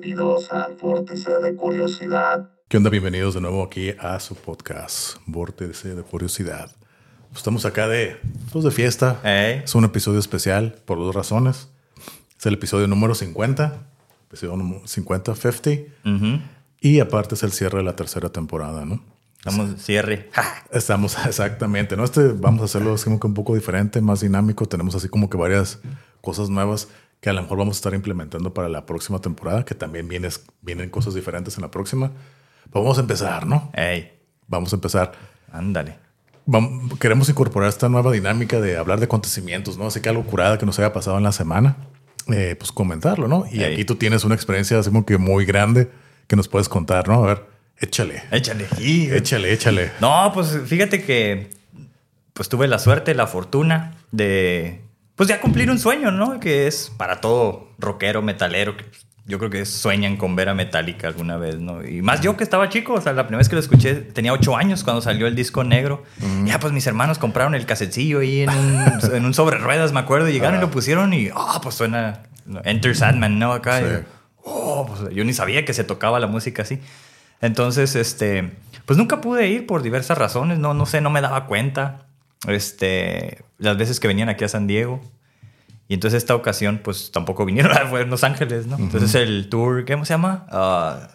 [0.00, 2.48] Bienvenidos al Vórtice de Curiosidad.
[2.68, 2.88] ¿Qué onda?
[2.88, 6.74] Bienvenidos de nuevo aquí a su podcast, Vórtice de Curiosidad.
[7.36, 8.16] Estamos acá de,
[8.50, 9.20] pues de fiesta.
[9.22, 9.60] Ey.
[9.62, 11.68] Es un episodio especial por dos razones.
[12.38, 13.74] Es el episodio número 50,
[14.28, 15.92] episodio número 50, 50.
[16.06, 16.40] Ujú.
[16.80, 19.04] Y aparte es el cierre de la tercera temporada, ¿no?
[19.36, 20.30] Estamos cierre.
[20.32, 20.64] Ja.
[20.72, 22.04] Estamos exactamente, ¿no?
[22.04, 24.64] Este vamos a hacerlo así como que un poco diferente, más dinámico.
[24.64, 25.78] Tenemos así como que varias
[26.22, 26.88] cosas nuevas
[27.20, 30.44] que a lo mejor vamos a estar implementando para la próxima temporada, que también vienes,
[30.62, 32.10] vienen cosas diferentes en la próxima.
[32.72, 33.70] Pero vamos a empezar, ¿no?
[33.74, 34.12] Ey,
[34.46, 35.12] Vamos a empezar.
[35.52, 35.96] ándale.
[36.98, 39.86] Queremos incorporar esta nueva dinámica de hablar de acontecimientos, ¿no?
[39.86, 41.76] Así que algo curada que nos haya pasado en la semana,
[42.32, 43.44] eh, pues comentarlo, ¿no?
[43.50, 43.74] Y Ey.
[43.74, 45.90] aquí tú tienes una experiencia así como que muy grande
[46.26, 47.22] que nos puedes contar, ¿no?
[47.22, 47.46] A ver,
[47.78, 48.22] échale.
[48.32, 48.66] Échale.
[48.80, 49.92] Y- Échale, échale.
[50.00, 51.50] No, pues fíjate que
[52.32, 54.80] pues tuve la suerte, la fortuna de
[55.20, 56.40] pues ya cumplir un sueño, ¿no?
[56.40, 58.86] Que es para todo rockero, metalero, que
[59.26, 61.86] yo creo que sueñan con ver a Metallica alguna vez, ¿no?
[61.86, 64.32] Y más yo que estaba chico, o sea, la primera vez que lo escuché tenía
[64.32, 66.04] ocho años cuando salió el disco negro.
[66.46, 70.00] Ya pues mis hermanos compraron el casetillo ahí en un, en un sobre ruedas, me
[70.00, 72.22] acuerdo, y llegaron y lo pusieron y, ah, pues suena
[72.64, 73.52] Enter Sandman, ¿no?
[73.52, 73.80] Acá.
[73.80, 73.84] Sí.
[73.84, 74.04] y-
[74.44, 76.80] oh, pues yo ni sabía que se tocaba la música así.
[77.42, 78.52] Entonces, este,
[78.86, 82.06] pues nunca pude ir por diversas razones, no, no sé, no me daba cuenta.
[82.48, 85.00] Este, las veces que venían aquí a San Diego.
[85.88, 88.76] Y entonces esta ocasión, pues tampoco vinieron, fue en Los Ángeles, ¿no?
[88.78, 90.46] Entonces el tour, ¿cómo se llama?
[90.50, 91.08] Ah,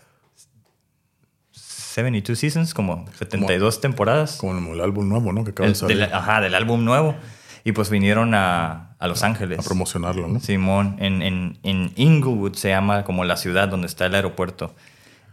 [1.52, 4.38] 72 Seasons, como 72 temporadas.
[4.38, 5.44] Como el álbum nuevo, ¿no?
[5.44, 5.98] Que acaba El- de salir.
[5.98, 7.16] del, ajá, del álbum nuevo.
[7.64, 9.60] Y pues vinieron a, a Los Ángeles.
[9.60, 10.40] a promocionarlo, ¿no?
[10.40, 14.76] Simón, en, en, en Inglewood se llama como la ciudad donde está el aeropuerto.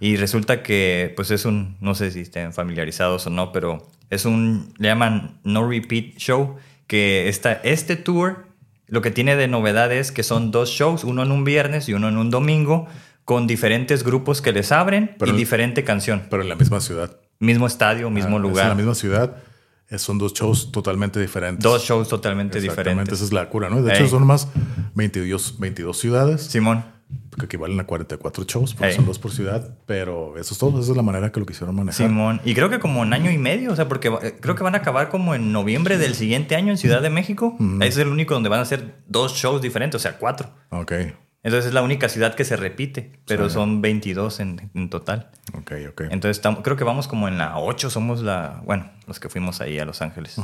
[0.01, 4.25] Y resulta que, pues es un, no sé si estén familiarizados o no, pero es
[4.25, 6.57] un, le llaman No Repeat Show,
[6.87, 8.47] que está, este tour
[8.87, 11.95] lo que tiene de novedad es que son dos shows, uno en un viernes y
[11.95, 12.87] uno en un domingo,
[13.25, 16.25] con diferentes grupos que les abren Pero- y diferente canción.
[16.29, 17.17] Pero en la misma ciudad.
[17.39, 18.65] Mismo estadio, mismo Ah, es lugar.
[18.65, 19.37] en la misma ciudad.
[19.97, 21.63] Son dos shows totalmente diferentes.
[21.63, 23.15] Dos shows totalmente Exactamente, diferentes.
[23.19, 23.83] esa es la cura, ¿no?
[23.83, 23.99] De Ey.
[23.99, 24.49] hecho, son más
[24.95, 26.85] 22, 22 ciudades, Simón.
[27.39, 28.97] Que equivalen a 44 shows, porque Ey.
[28.97, 30.81] son dos por ciudad, pero eso es todo.
[30.81, 32.07] Esa es la manera que lo quisieron manejar.
[32.07, 32.41] Simón.
[32.45, 34.75] Y creo que como en año y medio, o sea, porque eh, creo que van
[34.75, 37.57] a acabar como en noviembre del siguiente año en Ciudad de México.
[37.81, 40.51] Ese es el único donde van a hacer dos shows diferentes, o sea, cuatro.
[40.71, 40.93] Ok,
[41.45, 43.55] Entonces es la única ciudad que se repite, pero Sí.
[43.55, 45.31] son 22 en, en total.
[45.55, 46.01] ok, ok.
[46.11, 49.61] Entonces estamos- creo que vamos como en la 8, somos la, bueno, los que fuimos
[49.61, 50.37] ahí a Los Ángeles.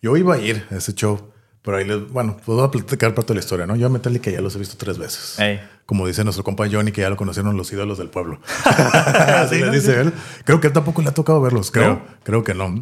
[0.00, 1.30] Yo iba a ir a ese show,
[1.68, 3.76] pero ahí les, bueno, puedo platicar parte de la historia, ¿no?
[3.76, 5.36] Yo a Metallica ya los he visto tres veces.
[5.84, 8.40] Como dice nuestro compa Johnny, que ya lo conocieron los ídolos del pueblo.
[8.64, 9.72] Así Sí, les ¿no?
[9.72, 10.14] dice él.
[10.46, 11.88] Creo que él tampoco le ha tocado verlos, creo.
[11.90, 12.02] ¿No?
[12.22, 12.80] Creo que no.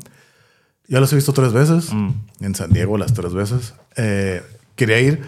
[0.86, 1.92] Ya los he visto tres veces.
[1.92, 2.10] Mm.
[2.42, 3.74] En San Diego las tres veces.
[3.96, 4.40] Eh,
[4.76, 5.20] quería ir.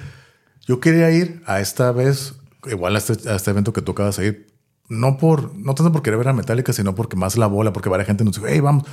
[0.65, 4.19] Yo quería ir a esta vez, igual a este, a este evento que tú acabas
[4.19, 4.47] de ir.
[4.89, 7.89] No por, no tanto por querer ver a Metallica, sino porque más la bola, porque
[7.89, 8.85] varias gente nos dijo, hey, vamos.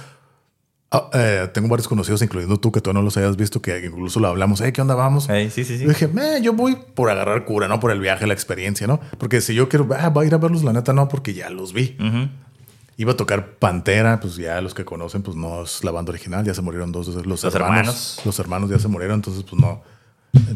[0.92, 4.20] Ah, eh, tengo varios conocidos, incluyendo tú, que tú no los hayas visto, que incluso
[4.20, 4.62] lo hablamos.
[4.62, 4.96] Hey, ¿qué onda?
[4.96, 5.28] Vamos.
[5.30, 5.84] Ey, sí, sí, sí.
[5.84, 9.00] Yo dije, "Meh, yo voy por agarrar cura, no por el viaje, la experiencia, ¿no?
[9.18, 11.50] Porque si yo quiero, ah, voy a ir a verlos, la neta no, porque ya
[11.50, 11.98] los vi.
[12.00, 12.30] Ujú.
[12.98, 16.46] Iba a tocar Pantera, pues ya los que conocen, pues no es la banda original,
[16.46, 18.22] ya se murieron dos los, Los hermanos, hermanos.
[18.24, 19.82] Los hermanos ya se murieron, entonces pues no,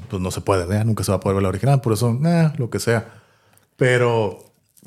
[0.09, 0.85] pues no se puede, ¿eh?
[0.85, 3.11] nunca se va a poder ver la original, por eso, eh, lo que sea.
[3.75, 4.39] Pero,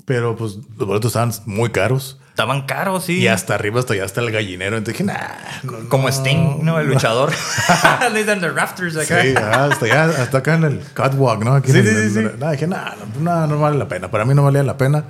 [0.06, 3.18] pero pues los boletos estaban muy caros Estaban caros, sí.
[3.18, 4.78] y hasta arriba, hasta allá, hasta el gallinero.
[4.78, 5.28] Entonces dije, nah,
[5.64, 6.80] no, Como Sting, ¿no?
[6.80, 7.30] El luchador.
[8.12, 9.20] Le dicen the rafters acá.
[9.22, 11.54] Sí, hasta allá, hasta acá en el catwalk, ¿no?
[11.56, 12.30] Aquí Sí, en el- sí, sí, sí.
[12.38, 14.10] nada, dije, nada, no, no, no vale la pena.
[14.10, 15.04] Para mí no valía la pena.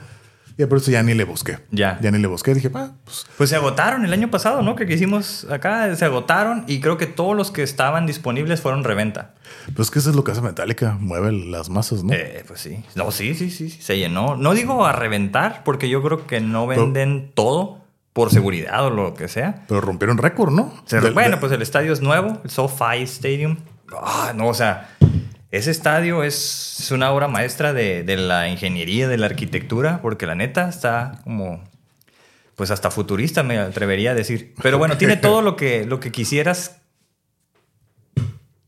[0.59, 1.59] Y por eso ya ni le busqué.
[1.71, 1.99] Ya.
[2.01, 2.55] Ya ni le busqué.
[2.55, 4.77] Dije, ah, pues Pues se agotaron el año pasado, ¿no?
[4.77, 9.35] Que hicimos acá, se agotaron y creo que todos los que estaban disponibles fueron reventa.
[9.77, 12.13] Pues que eso es lo que hace Metallica, mueve las masas, ¿no?
[12.13, 12.85] Eh, pues sí.
[12.95, 14.37] No, sí, sí, sí, sí, se llenó.
[14.37, 17.79] No digo a reventar, porque yo creo que no venden todo
[18.13, 19.65] por seguridad o lo que sea.
[19.69, 20.73] Pero rompieron récord, ¿no?
[20.85, 23.57] Se- Del- bueno, pues el estadio es nuevo, el SoFi Stadium.
[24.01, 24.91] Ah, no, o sea,
[25.53, 30.35] ese estadio es, una obra maestra de, de la ingeniería, de la arquitectura, porque la
[30.35, 31.63] neta está como,
[32.57, 34.55] pues hasta futurista me atrevería a decir.
[34.63, 36.81] Pero bueno, tiene todo lo que, lo que quisieras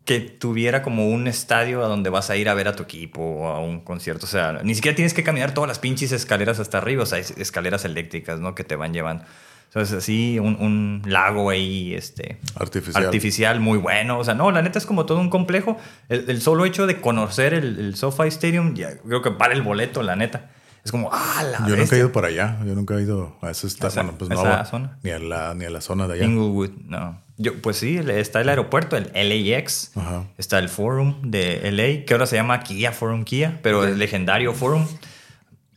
[0.04, 3.22] que tuviera como un estadio a donde vas a ir a ver a tu equipo
[3.22, 4.26] o a un concierto.
[4.26, 7.04] O sea, ni siquiera tienes que caminar todas las pinches escaleras hasta arriba.
[7.04, 8.54] O sea, hay escaleras eléctricas, ¿no?
[8.54, 9.24] Que te van llevando.
[9.74, 12.38] Entonces, así, un, un lago ahí, este...
[12.54, 13.04] Artificial.
[13.06, 14.20] Artificial, muy bueno.
[14.20, 15.76] O sea, no, la neta es como todo un complejo.
[16.08, 19.62] El, el solo hecho de conocer el, el SoFi Stadium, ya creo que vale el
[19.62, 20.52] boleto, la neta.
[20.84, 22.56] Es como, ah, la Yo nunca he ido para allá.
[22.64, 24.98] Yo nunca he ido a ese esta- ¿A esa- bueno, pues no esa zona?
[25.02, 26.24] Ni a la ni a la zona de allá.
[26.26, 27.20] Inglewood, no.
[27.36, 29.90] Yo, pues sí, está el aeropuerto, el LAX.
[29.96, 30.24] Ajá.
[30.38, 34.52] Está el Forum de LA, que ahora se llama Kia Forum Kia, pero el legendario
[34.54, 34.86] Forum.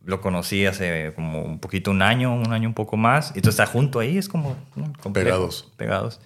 [0.07, 3.31] Lo conocí hace como un poquito, un año, un año un poco más.
[3.35, 4.91] Y entonces está junto ahí, es como ¿no?
[5.01, 5.73] complejo, Pegados.
[5.75, 6.21] Pegados.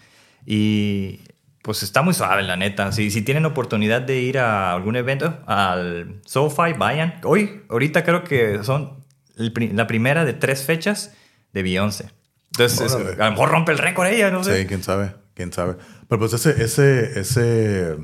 [0.46, 1.20] Y
[1.64, 2.92] pues está muy suave, la neta.
[2.92, 7.20] Si, si tienen oportunidad de ir a algún evento, al SoFi, vayan.
[7.24, 9.04] Hoy, ahorita creo que son
[9.38, 11.14] el la primera de tres fechas
[11.54, 12.10] de Beyoncé.
[12.52, 14.62] Entonces, es- a lo mejor rompe el récord ella, no sé.
[14.62, 15.76] Sí, quién sabe, quién sabe.
[16.08, 17.96] Pero pues ese, ese, ese,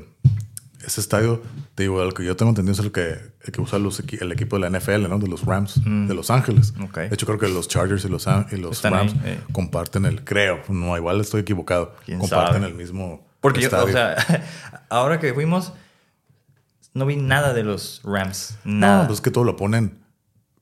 [0.88, 1.42] ese estadio,
[1.74, 4.32] te digo, el que yo tengo entendido es el que, el que usa los el
[4.32, 5.18] equipo de la NFL, ¿no?
[5.18, 6.74] De los Rams, de Los Ángeles.
[6.76, 6.92] Mm.
[6.92, 9.40] De hecho, creo que los Chargers y los, y los Rams ahí, eh.
[9.52, 12.66] comparten el, creo, no, igual estoy equivocado, ¿Quién comparten sabe?
[12.66, 14.16] el mismo Porque yo, o sea,
[14.88, 15.72] ahora que fuimos,
[16.94, 18.58] no vi nada de los Rams.
[18.64, 19.02] Nada.
[19.02, 19.98] no, pues es que todo lo ponen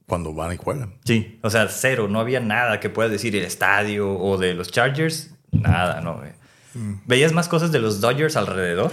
[0.07, 0.95] cuando van y juegan.
[1.05, 2.09] Sí, o sea, cero.
[2.09, 5.31] No había nada que puedas decir el estadio o de los Chargers.
[5.51, 6.17] Nada, no.
[6.19, 6.33] güey.
[6.77, 7.01] Mm.
[7.07, 8.93] Veías más cosas de los Dodgers alrededor,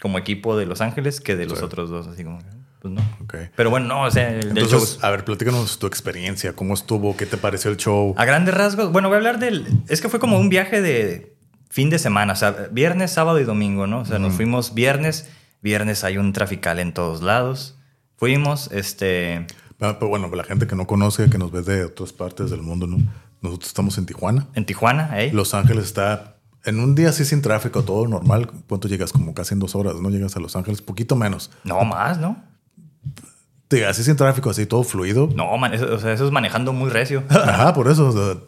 [0.00, 1.64] como equipo de Los Ángeles, que de los Sí.
[1.64, 2.06] otros dos.
[2.06, 2.38] Así como,
[2.80, 3.02] pues no.
[3.56, 5.06] Pero bueno, no, o sea, el del Entonces, show.
[5.06, 8.14] a ver, platícanos tu experiencia, cómo estuvo, qué te pareció el show.
[8.16, 9.66] A grandes rasgos, bueno, voy a hablar del.
[9.88, 11.34] Es que fue como un viaje de
[11.70, 14.00] fin de semana, o sea, viernes, sábado y domingo, ¿no?
[14.00, 15.28] O sea, nos fuimos viernes.
[15.60, 17.76] Viernes hay un trafical en todos lados.
[18.16, 19.46] Fuimos, este.
[19.80, 22.62] Ah, Pero bueno, la gente que no conoce, que nos ve de otras partes del
[22.62, 22.98] mundo, ¿no?
[23.42, 24.46] Nosotros estamos en Tijuana.
[24.54, 25.30] En Tijuana, ¿eh?
[25.32, 26.37] Los Ángeles está
[26.68, 28.50] en un día así sin tráfico, todo normal.
[28.68, 29.12] ¿Cuánto llegas?
[29.12, 30.10] Como casi en dos horas, ¿no?
[30.10, 31.50] Llegas a Los Ángeles, poquito menos.
[31.64, 32.42] No más, ¿no?
[33.70, 35.28] Sí, así sin tráfico, así todo fluido.
[35.34, 37.22] No, man, eso, o sea, eso es manejando muy recio.
[37.30, 38.08] Ajá, por eso.
[38.08, 38.40] o sea,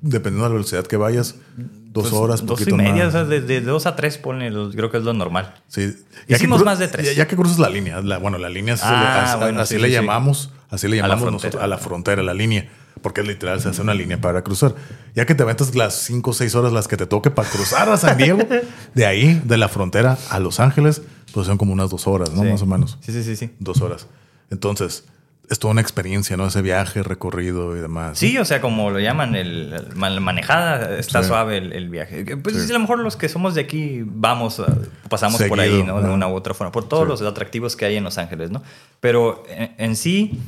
[0.00, 3.08] dependiendo de la velocidad que vayas, dos Pues, horas, Dos y media, más.
[3.08, 5.54] o sea, de, de dos a tres, ponle, los- creo que es lo normal.
[5.66, 5.92] Sí.
[6.28, 7.06] Hicimos cru- más de tres.
[7.06, 9.60] Ya, ya que cruzas la línea, la- bueno, la línea así, le- Ah, así- bueno,
[9.60, 10.00] así sí, le sí, sí.
[10.00, 12.68] llamamos, así le llamamos nosotros a la frontera, la línea,
[13.02, 14.74] porque literal, se hace una línea para cruzar.
[15.14, 17.88] Ya que te aventas las cinco o seis horas las que te toque para cruzar
[17.88, 18.38] a San Diego,
[18.94, 21.02] de ahí, de la frontera a Los Ángeles,
[21.32, 22.42] pues son como unas dos horas, ¿no?
[22.42, 22.48] Sí.
[22.48, 22.98] Más o menos.
[23.00, 23.50] Sí, sí, sí, sí.
[23.58, 24.06] Dos horas.
[24.50, 25.04] Entonces,
[25.50, 26.46] es toda una experiencia, ¿no?
[26.46, 28.18] Ese viaje, recorrido y demás.
[28.18, 31.28] Sí, o sea, como lo llaman, el, el man- manejada, está Sí.
[31.28, 32.36] suave el, el viaje.
[32.36, 32.68] Pues Sí.
[32.70, 34.62] a lo mejor los que somos de aquí vamos,
[35.08, 36.02] pasamos por ahí, ¿no?
[36.02, 38.62] De una u otra forma, por todos los atractivos que hay en Los Ángeles, ¿no?
[39.00, 40.38] Pero en, en sí,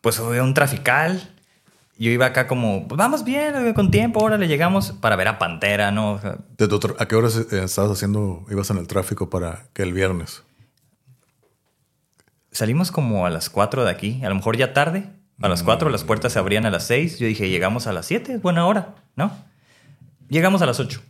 [0.00, 1.30] pues un trafical.
[1.96, 5.28] Yo iba acá como, pues vamos bien, eh, con tiempo, ahora le llegamos para ver
[5.28, 6.12] a Pantera, ¿no?
[6.14, 9.30] O sea, ¿De tu tra- ¿A qué horas eh, estabas haciendo, ibas en el tráfico
[9.30, 10.42] para que el viernes?
[12.50, 15.08] Salimos como a las 4 de aquí, a lo mejor ya tarde.
[15.42, 17.18] A las 4 las puertas se abrían a las 6.
[17.18, 19.36] Yo dije, llegamos a las 7, es buena hora, ¿no?
[20.28, 21.00] Llegamos a las 8.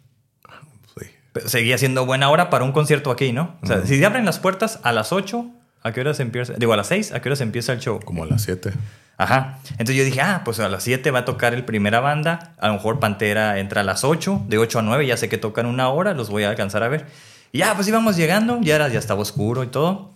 [0.98, 1.06] Sí.
[1.34, 3.56] Pero Seguía siendo buena hora para un concierto aquí, ¿no?
[3.62, 5.46] O sea, si se abren las puertas a las 8,
[5.82, 6.54] ¿a qué hora se empieza?
[6.54, 8.00] Digo, a las 6, ¿a qué hora se empieza el show?
[8.02, 8.72] Como a las 7.
[9.16, 9.58] Ajá.
[9.72, 12.54] Entonces yo dije, ah, pues a las 7 va a tocar el primera banda.
[12.58, 15.38] A lo mejor Pantera entra a las 8, de 8 a 9, ya sé que
[15.38, 17.06] tocan una hora, los voy a alcanzar a ver.
[17.52, 20.12] Y ya, pues íbamos llegando, ya, era, ya estaba oscuro y todo.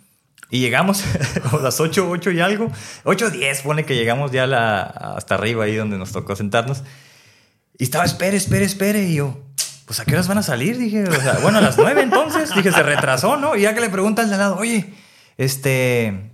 [0.51, 1.05] Y llegamos
[1.53, 2.71] a las 8, 8 y algo.
[3.05, 6.83] 8, 10, pone que llegamos ya la- hasta arriba ahí donde nos tocó sentarnos.
[7.79, 9.05] Y estaba, espere, espere, espere.
[9.05, 9.39] Y yo,
[9.85, 10.77] pues ¿a qué horas van a salir?
[10.77, 12.53] Dije, o sea, bueno, a las 9 entonces.
[12.53, 13.55] Dije, se retrasó, ¿no?
[13.55, 14.93] Y ya que le de al lado, oye,
[15.37, 16.33] este,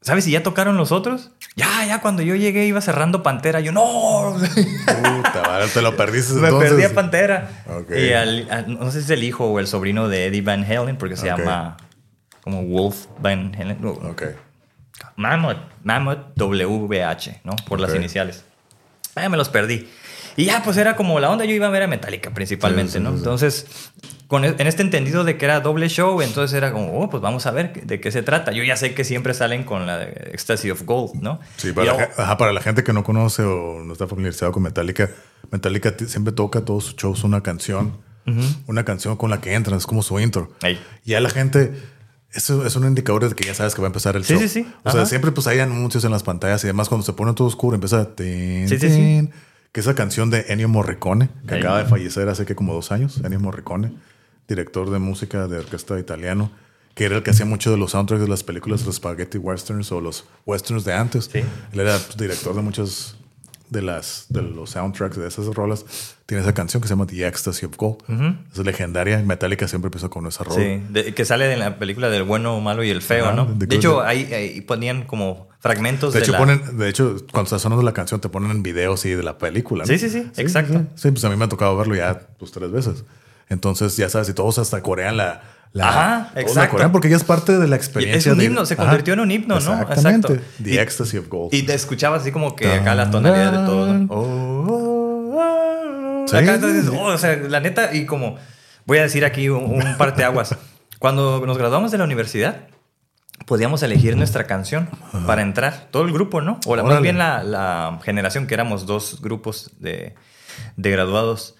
[0.00, 1.32] ¿sabes si ya tocaron los otros?
[1.56, 3.60] Ya, ya, cuando yo llegué iba cerrando Pantera.
[3.60, 6.70] Yo, no, Puta, madre, te lo perdiste me entonces.
[6.70, 7.50] perdí a Pantera.
[7.96, 10.96] Y al- no sé si es el hijo o el sobrino de Eddie Van Halen,
[10.98, 11.78] porque se llama
[12.42, 13.78] como Wolf Van Halen.
[13.84, 14.22] Ok.
[15.16, 17.56] Mammoth, Mammoth WH, ¿no?
[17.66, 18.44] Por las iniciales.
[19.14, 19.88] Ya me los perdí.
[20.36, 22.98] Y ya, pues era como la onda, yo iba a ver a Metallica principalmente, Sí,
[22.98, 23.12] sí, ¿no?
[23.12, 23.16] sí.
[23.16, 23.66] Entonces,
[24.28, 27.22] con, e- en este entendido de que era doble show, entonces era como, oh, pues
[27.22, 28.52] vamos a ver de qué se trata.
[28.52, 31.38] Yo ya sé que siempre salen con la de Ecstasy of Gold, ¿no?
[31.56, 34.62] Sí, para, la, ajá, para la gente que no conoce o no está familiarizado con
[34.64, 35.10] Metallica,
[35.50, 37.98] Metallica siempre toca todos sus shows una canción,
[38.66, 40.50] una canción con la que entran, es como su intro.
[41.04, 41.72] Y a la gente,
[42.32, 44.42] eso es un indicador de que ya sabes que va a empezar el Sí, show.
[44.42, 44.66] sí, sí.
[44.82, 47.46] O sea, siempre pues hay anuncios en las pantallas y demás, cuando se pone todo
[47.46, 49.30] oscuro empieza tin, Sí, sí, sí.
[49.70, 53.20] que esa canción de Ennio Morricone, que acaba de fallecer hace que como dos años,
[53.24, 53.92] Ennio Morricone,
[54.48, 56.50] director de música de orquesta italiano,
[56.94, 59.92] que era el que hacía mucho de los soundtracks de las películas, los spaghetti westerns
[59.92, 61.28] o los westerns de antes.
[61.32, 61.40] Sí.
[61.72, 63.16] Él era pues, director de muchas
[63.68, 65.84] de las de los soundtracks de esas rolas.
[66.24, 67.98] Tiene esa canción que se llama The Ecstasy of Gold.
[68.52, 69.18] Es legendaria.
[69.18, 70.56] Metallica siempre empezó con esa rola.
[70.56, 73.46] Sí, de- que sale de la película del bueno, malo y el feo, ¿no?
[73.46, 76.38] de- De, hecho, ahí, ahí ponían como fragmentos De de, hecho, la...
[76.38, 79.82] ponen, de hecho, cuando está sonando la canción, te ponen videos sí, de la película.
[79.84, 79.88] ¿no?
[79.88, 80.78] Sí, sí, sí, exacto.
[80.94, 83.04] Sí, sí, pues a mí me ha tocado verlo ya pues tres veces.
[83.48, 85.42] Entonces, ya sabes, y todos hasta corean la.
[85.72, 86.72] la Ajá, la exacto.
[86.72, 88.30] corean porque ya es parte de la experiencia.
[88.30, 89.80] es un de- himno, se Ajá, convirtió en un himno, ¿no?
[89.80, 90.32] Exactamente.
[90.34, 90.62] Exacto.
[90.64, 91.54] The Y- Ecstasy of Gold.
[91.54, 93.92] Y te escuchabas así como que acá la tonalidad de todo.
[93.94, 94.06] ¿no?
[94.12, 96.24] Oh, oh, oh.
[96.28, 96.90] Sí, Acá sí, entonces, sí.
[96.98, 98.36] oh, o sea, la neta, y como
[98.84, 100.56] voy a decir aquí un, un parteaguas.
[100.98, 102.66] Cuando nos graduamos de la universidad,
[103.46, 104.88] podíamos elegir nuestra canción
[105.26, 106.58] para entrar, todo el grupo, ¿no?
[106.66, 110.14] O la, más bien la, la generación, que éramos dos grupos de,
[110.76, 111.54] de graduados,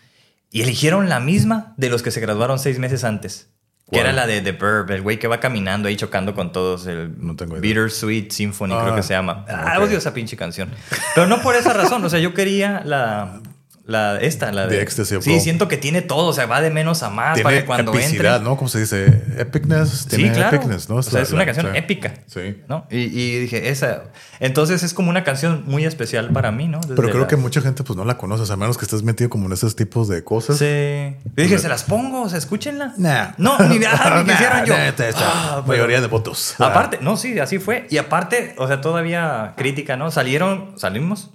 [0.50, 3.50] y eligieron la misma de los que se graduaron seis meses antes.
[3.88, 6.88] Que era la de The Verb, el güey que va caminando ahí chocando con todos,
[6.88, 7.60] el No tengo idea.
[7.62, 9.44] Bittersweet Symphony, creo Ah, que se llama.
[9.48, 10.70] Ah, odio esa pinche canción.
[11.14, 13.40] Pero no por esa razón, o sea, yo quería la,
[13.86, 14.82] la esta, la de...
[14.82, 17.60] Ecstasy sí, siento que tiene todo, o sea, va de menos a más para Tiene
[17.60, 18.50] que cuando epicidad, entre...
[18.50, 18.56] ¿no?
[18.56, 19.88] Como se dice, epicness.
[20.10, 20.56] Sí, Tiene claro.
[20.56, 20.96] epicness, ¿no?
[20.96, 21.78] O sea, es una canción sí.
[21.78, 22.14] épica.
[22.26, 22.62] Sí.
[22.68, 22.86] ¿no?
[22.90, 24.04] Y, y dije, esa.
[24.40, 26.80] Entonces es como una canción muy especial para mí, ¿no?
[26.80, 29.30] Desde Pero creo que mucha gente pues no la conoces, a menos que estés metido
[29.30, 30.58] como en esos tipos de cosas.
[30.58, 31.14] Sí.
[31.24, 32.94] Yo dije, se las pongo, o sea, escúchenla.
[32.98, 33.28] Nah.
[33.38, 34.74] No, ni, ah, ni Nah, quisieron yo.
[34.76, 36.54] nah, esta- esta Ah, pero- mayoría de votos.
[36.58, 37.86] Aparte, no, sí, así fue.
[37.88, 40.10] Y aparte, o sea, todavía crítica, ¿no?
[40.10, 41.30] Salieron, salimos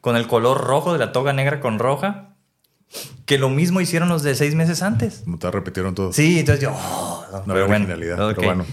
[0.00, 2.34] con el color rojo de la toga negra con roja,
[3.26, 5.22] que lo mismo hicieron los de seis meses antes.
[5.38, 6.12] Te repitieron todo.
[6.12, 6.72] Sí, entonces yo.
[6.74, 8.64] oh, no, pero bueno, originalidad, pero bueno.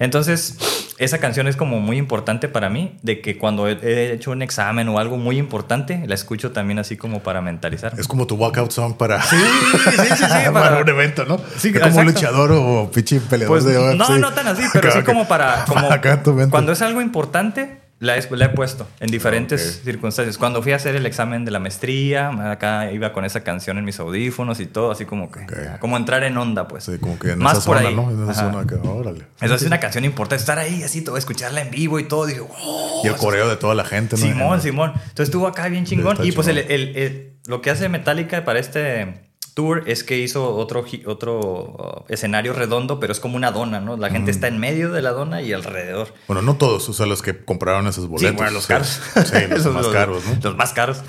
[0.00, 0.56] Entonces,
[0.98, 4.40] esa canción es como muy importante para mí, de que cuando he- he hecho un
[4.42, 7.92] examen o algo muy importante, la escucho también así como para mentalizar.
[7.98, 11.36] Es como tu walkout song para, sí, sí, sí, para para- un evento, ¿no?
[11.58, 12.02] Sí, Es como exacto.
[12.12, 15.64] luchador o pinche peleador Pues, de no, no tan así, pero sí Acá, como para.
[15.68, 16.50] Como, Acá tu mente.
[16.50, 20.36] cuando es algo importante, la he, la he puesto en diferentes circunstancias.
[20.38, 23.84] Cuando fui a hacer el examen de la maestría, acá iba con esa canción en
[23.84, 25.46] mis audífonos y todo, así como que.
[25.80, 26.84] Como entrar en onda, pues.
[26.84, 27.94] Sí, como que en Más esa por zona, ahí.
[27.94, 28.10] ¿no?
[28.10, 28.52] En esa Ajá.
[28.52, 29.26] zona que, órale.
[29.40, 32.26] Esa es una canción importante, estar ahí así, todo, escucharla en vivo y todo.
[32.26, 34.22] Dije, oh, Y el coreo de toda la gente, ¿no?
[34.22, 34.92] Simón, Simón.
[34.94, 36.16] Entonces estuvo acá bien chingón.
[36.22, 36.72] Y pues el, chingón.
[36.72, 42.12] el- el- lo que hace Metallica para este tour es que hizo otro, otro uh,
[42.12, 43.96] escenario redondo, pero es como una dona, ¿no?
[43.96, 46.14] La gente está en medio de la dona y alrededor.
[46.26, 48.30] Bueno, no todos, o sea, los que compraron esos boletos.
[48.30, 49.00] Sí, bueno, los caros.
[49.14, 50.38] Sí, los Esos, más caros, ¿no?
[50.42, 51.02] Los más caros.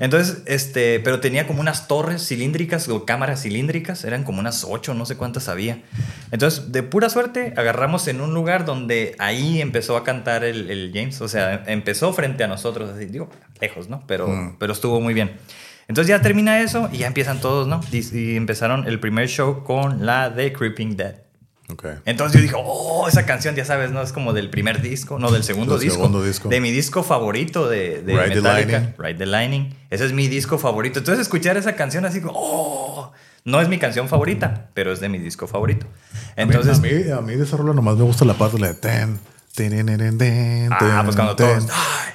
[0.00, 4.94] Entonces, este, pero tenía como unas torres cilíndricas o cámaras cilíndricas, eran como unas ocho,
[4.94, 5.82] no sé cuántas había.
[6.30, 10.90] Entonces, de pura suerte, agarramos en un lugar donde ahí empezó a cantar el, el
[10.94, 13.28] James, o sea, empezó frente a nosotros, así, digo,
[13.60, 14.02] lejos, ¿no?
[14.06, 14.56] Pero, Mm.
[14.58, 15.36] pero estuvo muy bien.
[15.88, 17.80] Entonces ya termina eso y ya empiezan todos, ¿no?
[17.90, 21.16] Y, y empezaron el primer show con la de Creeping Dead.
[21.70, 21.84] Ok.
[22.06, 24.00] Entonces yo dije, oh, esa canción, ya sabes, ¿no?
[24.00, 26.48] Es como del primer disco, no, del segundo, Del disco, segundo disco.
[26.48, 28.72] De mi disco favorito de, de Ride the Metallica.
[28.72, 28.94] Lightning.
[28.98, 29.74] Ride the Lightning.
[29.90, 30.98] Ese es mi disco favorito.
[30.98, 33.12] Entonces escuchar esa canción así como, oh,
[33.44, 35.86] no es mi canción favorita, pero es de mi disco favorito.
[36.36, 38.58] Entonces, a mí, a mí, a mí de esa rola nomás me gusta la parte
[38.58, 39.18] de ten,
[39.54, 41.58] ten, ten, ten, ten, ah, pues cuando ten.
[41.58, 42.12] todos, ay,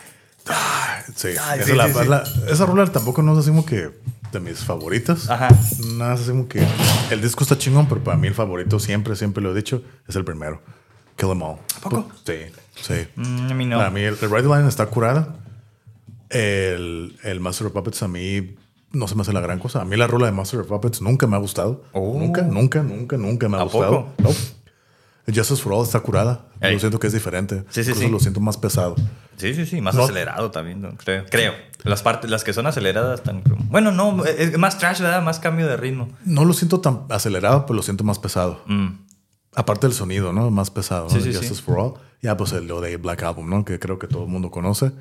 [1.16, 2.08] Sí, Ay, esa, sí, la- sí, sí.
[2.08, 3.92] la- esa rola tampoco no es así como que
[4.32, 5.30] de mis favoritas.
[5.30, 5.50] Ajá.
[5.96, 6.66] Nada, es así como que
[7.12, 10.16] el disco está chingón, pero para mí el favorito siempre, siempre lo he dicho, es
[10.16, 10.62] el primero.
[11.16, 11.58] Kill Em All.
[11.78, 12.10] ¿A poco?
[12.26, 12.34] Sí,
[12.82, 13.08] sí.
[13.16, 13.78] mm, a mí no.
[13.78, 15.36] Para mí el, el Ride Line está curada.
[16.30, 18.56] El, el Master of Puppets a mí
[18.92, 19.82] no se me hace la gran cosa.
[19.82, 21.84] A mí la rola de Master of Puppets nunca me ha gustado.
[21.92, 22.18] Oh.
[22.18, 24.08] Nunca, nunca, nunca, nunca me ha ¿A gustado.
[24.16, 24.24] poco?
[24.24, 24.30] No.
[25.28, 26.46] Justice for All está curada.
[26.62, 27.64] Yo siento que es diferente.
[27.70, 28.12] Sí, sí, Incluso sí.
[28.12, 28.96] lo siento más pesado.
[29.38, 30.04] Sí, sí, sí, más No.
[30.04, 30.96] acelerado también, ¿no?
[30.98, 31.26] creo.
[31.30, 31.54] Creo.
[31.84, 33.42] Las partes, las que son aceleradas están.
[33.70, 35.22] Bueno, no, es más trash, ¿verdad?
[35.24, 36.10] Más cambio de ritmo.
[36.26, 38.62] No lo siento tan acelerado, pero lo siento más pesado.
[38.68, 38.90] Mm.
[39.56, 40.50] Aparte del sonido, ¿no?
[40.52, 41.10] Más pesado.
[41.10, 41.22] Sí, ¿no?
[41.24, 41.34] sí.
[41.34, 41.94] Justice for All.
[42.22, 43.66] Ya, pues el lo de Black Album, ¿no?
[43.66, 44.92] Que creo que todo el mundo conoce.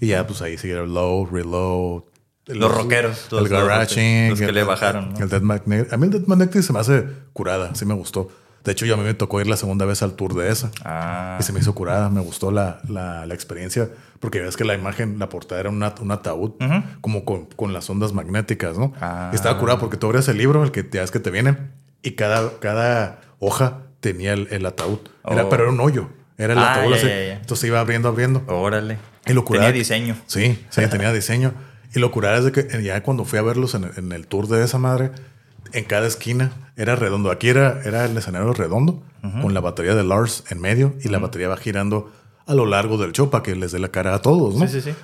[0.00, 2.02] Y ya, pues ahí sigue el Low, Reload.
[2.46, 4.30] Los rockeros, El los- garaging.
[4.30, 5.14] los que el- le bajaron.
[5.20, 5.92] El Dead Magnetic.
[5.92, 7.04] A mí el Dead Magnetic se me hace
[7.34, 7.74] curada.
[7.74, 8.30] Sí me gustó.
[8.64, 10.70] De hecho, yo a mí me tocó ir la segunda vez al tour de esa.
[10.84, 11.38] Ah.
[11.40, 13.88] Y se me hizo curada, me gustó la, la, la experiencia,
[14.20, 16.52] porque ves que la imagen, la portada era una- un ataúd,
[17.00, 18.92] como con, con las ondas magnéticas, ¿no?
[19.00, 19.30] Ah.
[19.32, 21.56] Y estaba curada porque tú abrías el libro, el que ya es que te viene,
[22.02, 24.98] y cada, cada hoja tenía el, el ataúd.
[25.24, 25.48] Era, Oh.
[25.48, 27.06] pero era un hoyo, era el Ah, ataúd ya, así.
[27.06, 27.36] ya, ya.
[27.36, 28.42] Entonces iba abriendo, abriendo.
[28.48, 28.98] Órale.
[29.26, 30.16] Y lo curada Tenía diseño.
[30.26, 31.52] Sí, sí, tenía diseño.
[31.94, 34.46] Y lo curada es de que ya cuando fui a verlos en, en el tour
[34.46, 35.10] de esa madre,
[35.72, 37.30] en cada esquina era redondo.
[37.30, 39.02] Aquí era, era el escenario redondo,
[39.42, 42.12] con la batería de Lars en medio y la batería va girando
[42.46, 44.66] a lo largo del show para que les dé la cara a todos, ¿no?
[44.66, 44.96] Sí, sí, sí.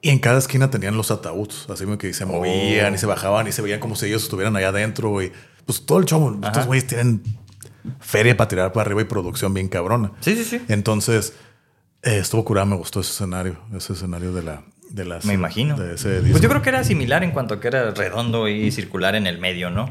[0.00, 3.46] Y en cada esquina tenían los ataúdes, así como que se movían y se bajaban
[3.46, 5.22] y se veían como si ellos estuvieran allá adentro.
[5.22, 5.32] Y
[5.64, 7.22] pues todo el show, estos güeyes tienen
[8.00, 10.10] feria para tirar para arriba y producción bien cabrona.
[10.20, 10.60] Sí, sí, sí.
[10.68, 11.34] Entonces,
[12.02, 14.64] eh, estuvo curado, me gustó ese escenario, ese escenario de la...
[14.92, 15.76] De las, Me imagino.
[15.76, 16.20] De ese.
[16.20, 19.26] Pues yo creo que era similar en cuanto a que era redondo y circular en
[19.26, 19.88] el medio, ¿no?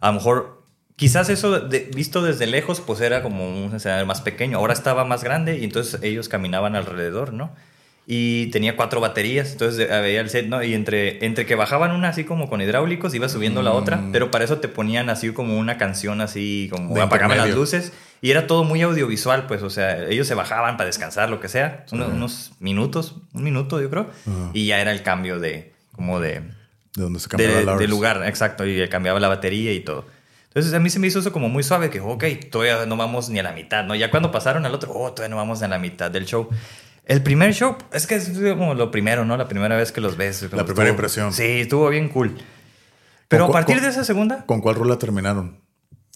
[0.00, 0.62] A lo mejor,
[0.96, 4.58] quizás eso de- visto desde lejos, pues era como un escenario más pequeño.
[4.58, 7.50] Ahora estaba más grande y entonces ellos caminaban alrededor, ¿no?
[8.06, 10.62] Y tenía cuatro baterías, entonces veía el set, ¿no?
[10.62, 14.30] Y entre, entre que bajaban una así como con hidráulicos, iba subiendo la otra, pero
[14.30, 17.00] para eso te ponían así como una canción así, como Mm.
[17.00, 17.92] Apagaban las luces.
[18.24, 21.48] Y era todo muy audiovisual, pues, o sea, ellos se bajaban para descansar, lo que
[21.48, 24.06] sea, unos, unos minutos, un minuto yo creo,
[24.54, 27.78] y ya era el cambio de, como de, de donde se cambiaba de, Lars.
[27.80, 30.06] de lugar, exacto, y cambiaba la batería y todo.
[30.48, 33.28] Entonces a mí se me hizo eso como muy suave, que ok, todavía no vamos
[33.28, 33.94] ni a la mitad, ¿no?
[33.94, 36.48] Ya cuando pasaron al otro, oh, todavía no vamos a la mitad del show.
[37.04, 39.36] El primer show, es que es como lo primero, ¿no?
[39.36, 40.40] La primera vez que los ves.
[40.44, 41.32] La primera estuvo- impresión.
[41.34, 42.38] Sí, estuvo bien cool.
[43.28, 45.58] Pero a partir con- de esa segunda, ¿Con cuál rola terminaron?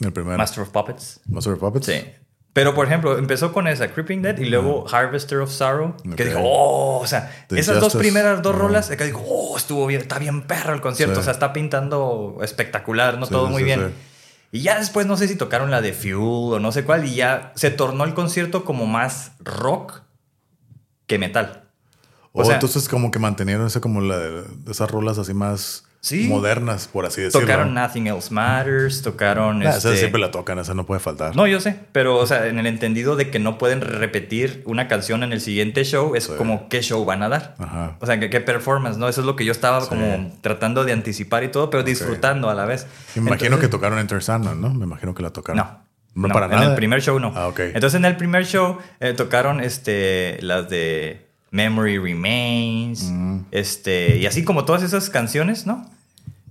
[0.01, 0.37] El primero.
[0.39, 1.21] Master of Puppets.
[1.27, 1.87] Master of Puppets.
[1.87, 2.05] Sí.
[2.53, 5.95] Pero, por ejemplo, empezó con esa Creeping Dead y luego Harvester of Sorrow.
[6.09, 6.15] Ok.
[6.17, 8.63] Que dijo, oh, o sea, The esas dos primeras dos Ajá.
[8.63, 11.17] rolas, acá dijo, oh, estuvo bien, está bien perro el concierto.
[11.17, 11.21] Sí.
[11.21, 13.27] O sea, está pintando espectacular, ¿no?
[13.27, 13.95] Sí, Todo sí, muy bien.
[14.51, 16.15] Y ya después no sé si tocaron la de Fuel
[16.55, 20.01] o no sé cuál, y ya se tornó el concierto como más rock
[21.07, 21.65] que metal.
[22.33, 25.85] O O sea- entonces como que mantenieron ese como la de esas rolas así más
[26.09, 26.27] Sí.
[26.29, 27.41] modernas, por así decirlo.
[27.47, 29.63] Tocaron Nothing Else Matters, tocaron.
[29.63, 31.35] Ah, esa este- siempre la tocan, esa no puede faltar.
[31.37, 34.89] No, yo sé, pero o sea, en el entendido de que no pueden repetir una
[34.89, 36.33] canción en el siguiente show, es Sí.
[36.37, 37.55] como qué show van a dar.
[37.59, 37.97] Ajá.
[38.01, 39.09] O sea, ¿qué, qué performance, ¿no?
[39.09, 39.89] Eso es lo que yo estaba Sí.
[39.89, 42.87] como tratando de anticipar y todo, pero disfrutando a la vez.
[43.15, 44.73] Me imagino Entonces- que tocaron Enter Sandman, ¿no?
[44.75, 45.59] Me imagino que la tocaron.
[45.59, 45.89] No.
[46.15, 46.67] No, no, para en nada.
[46.71, 47.33] el primer show no.
[47.37, 47.61] Ah, ok.
[47.61, 53.41] Entonces en el primer show eh, tocaron este, las de Memory Remains, Mm.
[53.53, 55.89] este, y así como todas esas canciones, ¿no?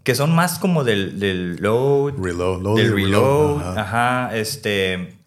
[0.08, 4.28] Que son más como del, del load, Reload, load del reload, reload, ajá.
[4.28, 4.38] ajá.
[4.38, 5.18] este,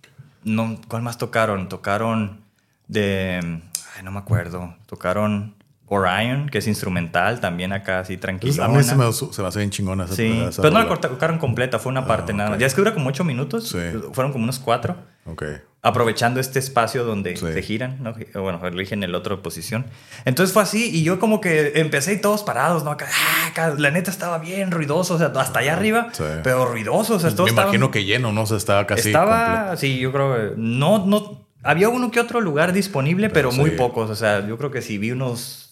[0.42, 1.68] no, ¿cuál más tocaron?
[1.68, 2.40] Tocaron
[2.88, 3.60] de,
[3.94, 5.54] ay, no me acuerdo, tocaron
[5.92, 8.62] Orion, que es instrumental, también acá así tranquilo.
[8.62, 10.84] A mí se me, se me hace bien chingona esa Sí, esa pero no la
[10.86, 11.00] rola.
[11.08, 12.58] cortaron completa, fue una parte nada más.
[12.60, 13.78] Ya es que dura como ocho minutos, Sí.
[14.12, 15.42] fueron como unos cuatro, Ok.
[15.82, 17.44] aprovechando este espacio donde Sí.
[17.52, 18.14] se giran, ¿no?
[18.36, 19.84] O Bueno, eligen el otro posición.
[20.24, 22.92] Entonces fue así y yo como que empecé y todos parados, ¿no?
[22.92, 26.22] Acá, ah, acá, la neta estaba bien ruidoso, o sea, hasta allá arriba, Sí.
[26.44, 28.42] pero ruidoso, o sea, todos Me imagino que lleno, ¿no?
[28.42, 29.76] O sea, estaba casi estaba, completo.
[29.78, 33.70] sí, yo creo, que no, no, había uno que otro lugar disponible, pero, Pero muy
[33.72, 35.69] pocos, o sea, yo creo que si vi unos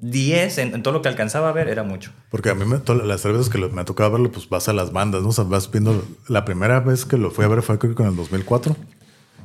[0.00, 2.12] 10 en, en todo lo que alcanzaba a ver, era mucho.
[2.30, 4.48] Porque a mí me, to- las tres veces que lo- me ha tocado verlo, pues
[4.48, 5.28] vas a las bandas, ¿no?
[5.30, 6.04] O sea, vas viendo...
[6.28, 8.76] La primera vez que lo fui a ver fue creo que en el 2004.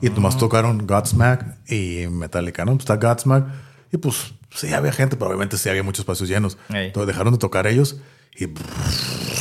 [0.01, 2.73] Y nomás tocaron Godsmack y Metallica, ¿no?
[2.73, 3.45] Pues está Godsmack.
[3.91, 6.57] Y pues sí había gente, pero obviamente sí había muchos espacios llenos.
[6.69, 6.87] Ey.
[6.87, 7.97] Entonces dejaron de tocar ellos
[8.35, 8.47] y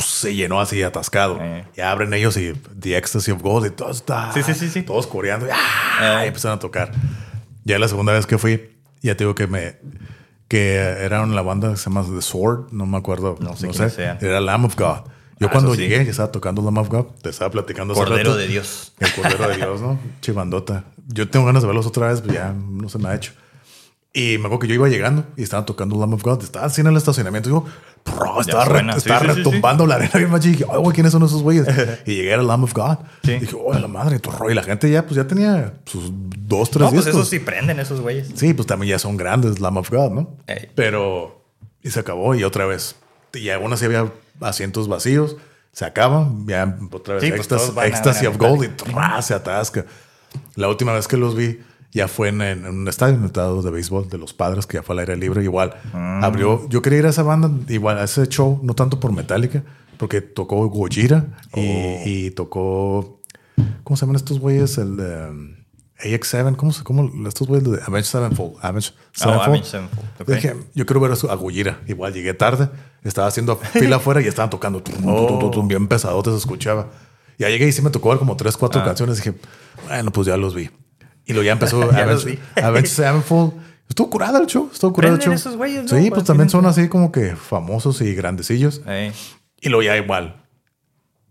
[0.01, 1.39] se llenó así atascado.
[1.41, 1.63] Ey.
[1.75, 4.31] Y abren ellos y The Ecstasy of Gold y todo está...
[4.33, 4.83] Sí, sí, sí.
[4.83, 5.47] Todos coreando.
[5.47, 6.21] Y, ¡ah!
[6.23, 6.91] Y empezaron a tocar.
[7.65, 8.71] Ya la segunda vez que fui,
[9.01, 9.77] ya te digo que me...
[10.53, 13.37] Que era la banda que se llama The Sword, no me acuerdo.
[13.39, 14.19] No sé quiénes sean.
[14.21, 14.97] Era Lamb of God.
[15.39, 15.81] Yo Ah, cuando sí.
[15.81, 18.37] llegué, ya estaba tocando Lamb of God, te estaba platicando hace Cordero rato.
[18.37, 18.93] de Dios.
[18.99, 19.99] El Cordero de Dios, ¿no?
[20.21, 20.83] Chivandota.
[21.07, 23.31] Yo tengo ganas de verlos otra vez, pero ya no se me ha hecho.
[24.15, 26.43] Y me acuerdo que yo iba llegando y estaban tocando Lamb of God.
[26.43, 27.65] Estaba así en el estacionamiento.
[28.05, 28.81] "Bro, estaba, re-.
[28.81, 29.37] Sí, estaba sí, sí, sí.
[29.39, 30.51] retumbando la arena bien machín.
[30.51, 31.65] Y dije, "Ay, güey, ¿quiénes son esos güeyes?
[32.05, 32.97] y llegué al Lamb of God.
[33.23, 34.51] Y dije, oh, la madre, rollo.
[34.51, 37.21] Y la gente ya, pues ya tenía sus dos, tres No, pues discos.
[37.21, 38.29] esos sí prenden, esos güeyes.
[38.35, 40.37] Sí, pues también ya son grandes, Lamb of God, ¿no?
[40.45, 40.69] Ey.
[40.75, 41.43] Pero.
[41.81, 42.95] Y se acabó y otra vez.
[43.33, 45.37] Y aún así había asientos vacíos.
[45.71, 48.67] Se acaba, ya otra vez pues Ecstasy, Ecstasy of Gold y.
[48.67, 49.19] ¡tra!
[49.23, 49.85] se atasca.
[50.55, 51.59] La última vez que los vi
[51.93, 53.17] ya fue en, en un estadio,
[53.61, 55.43] de béisbol de los padres que ya fue al aire libre.
[55.43, 56.23] Igual Mm.
[56.23, 56.67] abrió.
[56.69, 59.63] Yo quería ir a esa banda, igual a ese show, no tanto por Metallica,
[59.97, 62.01] porque tocó Gojira y, Oh.
[62.05, 63.21] y tocó.
[63.83, 64.77] ¿Cómo se llaman estos güeyes?
[64.77, 65.29] El de.
[65.29, 65.55] um,
[66.03, 68.55] AX7, ¿cómo se cómo estos güeyes de Avenged Sevenfold?
[68.61, 68.93] Avenged
[69.25, 70.27] Oh, Sevenfold.
[70.27, 71.79] Dije, yo quiero ver a Gojira.
[71.87, 72.69] Igual llegué tarde,
[73.03, 76.89] estaba haciendo fila afuera y estaban tocando tum, bien pesadote, se escuchaba.
[77.37, 78.85] Ya llegué y sí me tocó ver como tres, cuatro Ah.
[78.85, 79.17] canciones.
[79.17, 79.33] Dije,
[79.87, 80.69] bueno, pues ya los vi.
[81.25, 82.03] Y luego ya empezó Ya.
[82.03, 83.53] Avenged, Avenged Sevenfold.
[83.89, 85.33] Estuvo curada el show, estuvo curada el show.
[85.33, 85.99] Esos güeyes, ¿no?
[85.99, 88.81] Sí, Pues, también son así como que famosos y grandecillos.
[88.87, 89.11] Ey.
[89.61, 90.37] Y luego ya igual.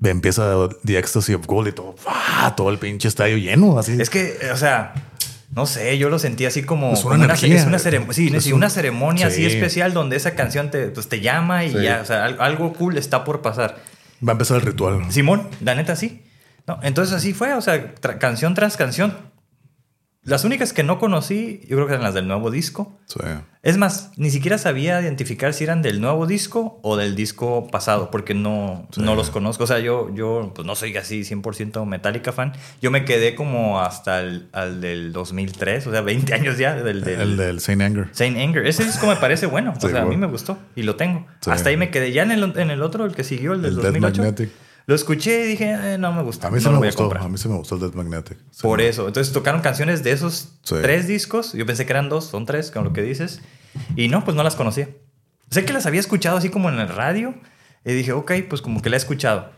[0.05, 1.95] Empieza The Ecstasy of Gold y todo.
[1.97, 2.55] ¡fua!
[2.57, 3.79] Todo el pinche estadio lleno.
[3.79, 4.01] Así.
[4.01, 4.95] Es que, o sea,
[5.55, 7.57] no sé, yo lo sentí así como, Es una como energía.
[7.57, 9.47] es una ceremonia, sí, Es sí, un- una ceremonia así Sí.
[9.47, 12.99] especial donde esa canción te, pues, te llama y ya, o sea, al- algo cool
[12.99, 13.79] está por pasar.
[14.27, 15.05] Va a empezar el ritual.
[15.13, 16.23] Simón, la neta sí.
[16.67, 19.17] No, entonces así fue, o sea, tra- canción tras canción.
[20.25, 23.01] Las únicas que no conocí, yo creo que eran las del nuevo disco.
[23.07, 23.19] Sí.
[23.65, 28.13] Es más, ni siquiera sabía identificar si eran del nuevo disco o del disco pasado,
[28.13, 29.65] porque no, no los conozco.
[29.65, 32.53] O sea, yo, yo pues no soy así 100% Metallica fan.
[32.81, 37.03] Yo me quedé como hasta el al del 2003, o sea, 20 años ya del,
[37.03, 38.09] del El del Saint Anger.
[38.13, 38.65] Saint Anger.
[38.65, 39.75] Ese disco me parece bueno.
[39.81, 41.27] Sí, o sea, a mí me gustó y lo tengo.
[41.47, 42.13] Hasta ahí me quedé.
[42.13, 44.51] Ya en el, en el otro, el que siguió, el del El Death 2008, Magnetic.
[44.87, 46.49] Lo escuché y dije, eh, no me gusta.
[46.49, 47.13] A mí no lo me a gustó.
[47.17, 48.39] A mí sí me gustó el Death Magnetic.
[48.61, 49.07] Por eso.
[49.07, 50.77] Entonces tocaron canciones de esos Sí.
[50.83, 51.53] tres discos.
[51.53, 53.41] Yo pensé que eran dos, son tres, con lo que dices.
[53.97, 54.89] Y no, pues no las conocía.
[55.51, 57.35] Sé que las había escuchado así como en el radio.
[57.85, 59.51] Y dije, ok, pues como que la he escuchado.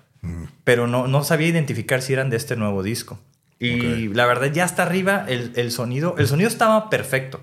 [0.65, 3.19] Pero no, no sabía identificar si eran de este nuevo disco.
[3.59, 7.41] Y la verdad, ya hasta arriba el, el sonido, el sonido estaba perfecto.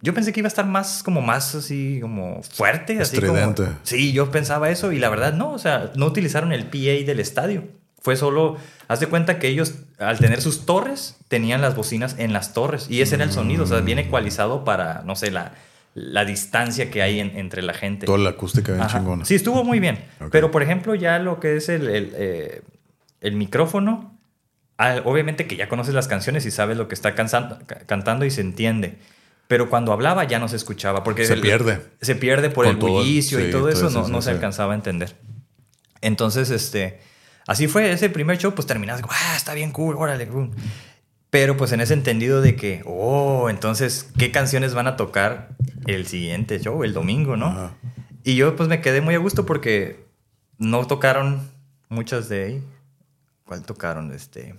[0.00, 3.00] Yo pensé que iba a estar más, como más así, como fuerte.
[3.00, 6.66] Así como, sí, yo pensaba eso y la verdad no, o sea, no utilizaron el
[6.66, 7.64] PA del estadio.
[8.00, 8.56] Fue solo,
[8.86, 12.86] haz de cuenta que ellos, al tener sus torres, tenían las bocinas en las torres
[12.88, 15.52] y ese era el sonido, o sea, bien ecualizado para, no sé, la,
[15.94, 18.06] la distancia que hay en- entre la gente.
[18.06, 18.98] Toda la acústica bien Ajá.
[18.98, 19.24] chingona.
[19.24, 20.04] Sí, estuvo muy bien.
[20.20, 20.28] Ok.
[20.30, 22.62] Pero, por ejemplo, ya lo que es el, el, eh,
[23.20, 24.16] el micrófono,
[24.78, 28.24] ah, obviamente que ya conoces las canciones y sabes lo que está cansando- ca- cantando
[28.24, 28.96] y se entiende.
[29.48, 31.02] Pero cuando hablaba ya no se escuchaba.
[31.02, 31.80] Porque Se el- pierde.
[32.00, 34.30] Se pierde por Con el todo bullicio sí, y todo todo eso, no, no se
[34.30, 34.34] sí.
[34.34, 35.16] alcanzaba a entender.
[36.00, 37.00] Entonces, este,
[37.46, 40.26] así fue ese primer show, pues terminabas, como, ah, está bien cool, órale.
[40.26, 40.52] boom".
[41.30, 45.48] Pero pues en ese entendido de que, oh, entonces, ¿qué canciones van a tocar
[45.86, 47.46] el siguiente show, el domingo, no?
[47.48, 47.74] Ajá.
[48.24, 50.04] Y yo pues me quedé muy a gusto porque
[50.58, 51.50] no tocaron
[51.88, 52.64] muchas de ahí.
[53.44, 54.12] ¿Cuál tocaron?
[54.12, 54.54] Este.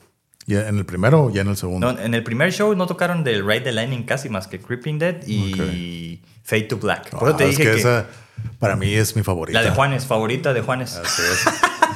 [0.46, 1.92] ¿Ya en el primero o ya en el segundo?
[1.94, 4.98] No, en el primer show no tocaron del Ride the Lightning casi más que Creeping
[4.98, 7.10] Dead y Fade to Black.
[7.12, 8.08] Por eso te Ah, es dije que, que, esa
[8.58, 9.60] para mí es mi favorita.
[9.62, 10.96] la de Juanes, favorita de Juanes.
[10.96, 11.44] Así es.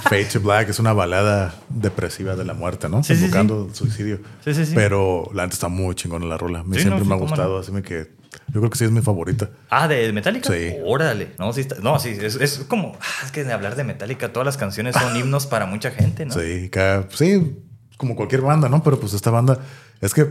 [0.03, 3.01] Fade to Black es una balada depresiva de la muerte, ¿no?
[3.03, 4.19] Sí, sí, Invocando el suicidio.
[4.43, 4.73] Sí, sí, sí.
[4.75, 6.60] Pero la neta está muy chingona la rola.
[6.60, 7.60] A mí Sí, siempre no, sí, me ha gustado, no.
[7.60, 8.12] así me que
[8.53, 9.49] yo creo que sí es mi favorita.
[9.69, 10.51] Ah, de Metallica.
[10.53, 10.73] Sí.
[10.86, 11.29] Órale.
[11.39, 12.97] No, sí, está- no, sí, es, es como.
[12.99, 16.25] ah, Es que de hablar de Metallica, todas las canciones son himnos para mucha gente,
[16.25, 16.34] ¿no?
[16.36, 17.56] Sí, cada- sí,
[18.04, 18.84] como cualquier banda, ¿no?
[18.84, 19.60] Pero pues esta banda
[20.02, 20.26] es que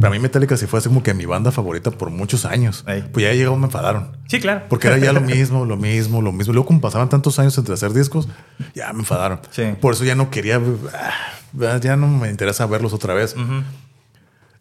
[0.00, 2.84] para mí Metallica sí fue así como que mi banda favorita por muchos años.
[2.86, 3.02] Ey.
[3.12, 4.16] Pues ya llegó, me enfadaron.
[4.28, 4.62] Sí, claro.
[4.68, 6.52] Porque era ya lo mismo, lo mismo, lo mismo.
[6.52, 8.28] Luego, como pasaban tantos años entre hacer discos,
[8.74, 9.40] ya me enfadaron.
[9.50, 9.64] Sí.
[9.80, 10.60] Por eso ya no quería,
[10.94, 13.34] ah, ya no me interesa verlos otra vez.
[13.34, 13.62] Ujú.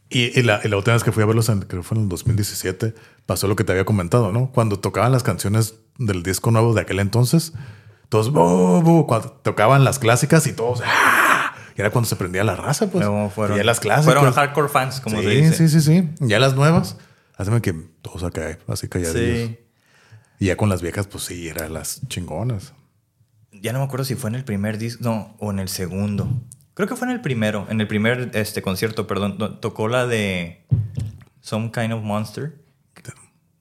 [0.09, 1.97] Y, y la, y la última vez que fui a verlos, en, creo que fue
[1.97, 2.93] en el 2017,
[3.25, 4.51] pasó lo que te había comentado, ¿no?
[4.53, 7.53] Cuando tocaban las canciones del disco nuevo de aquel entonces,
[8.07, 11.24] todos, "Bu, bu", cuando tocaban las clásicas y todos, ¡ah!
[11.75, 13.03] Y era cuando se prendía la raza, pues.
[13.05, 14.05] Luego fueron, Y ya las clásicas.
[14.05, 15.53] fueron hardcore fans, como sí, se dice.
[15.53, 16.09] sí, sí, sí.
[16.21, 16.97] Ya las nuevas,
[17.37, 19.49] haceme que todos acá, así calladillos.
[19.49, 19.59] Sí.
[20.39, 22.73] Y ya con las viejas, pues sí, eran las chingonas.
[23.51, 26.29] Ya no me acuerdo si fue en el primer disco, no, o en el segundo.
[26.73, 29.37] Creo que fue en el primero, en el primer este, concierto, perdón.
[29.37, 30.65] to- Tocó la de
[31.41, 32.55] Some Kind of Monster,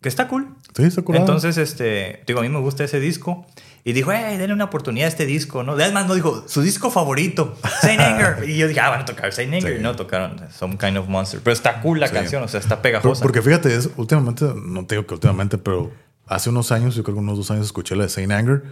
[0.01, 0.55] que está cool.
[0.77, 1.25] Sí, está curado.
[1.25, 3.47] Entonces, este, digo, a mí me gusta ese disco.
[3.87, 5.73] Y dijo, hey, denle una oportunidad a este disco, ¿no?
[5.73, 8.49] Además, no dijo, su disco favorito, Saint Anger.
[8.49, 9.75] y yo dije, ah, van a tocar Saint Anger.
[9.75, 9.79] Sí.
[9.79, 11.41] Y no, tocaron Some Kind of Monster.
[11.45, 12.15] Pero está cool la Sí.
[12.15, 13.23] canción, o sea, está pegajosa.
[13.23, 15.93] Porque fíjate, es, últimamente, no te digo que últimamente, pero
[16.27, 18.63] hace unos años, yo creo que unos dos años escuché la de Saint Anger.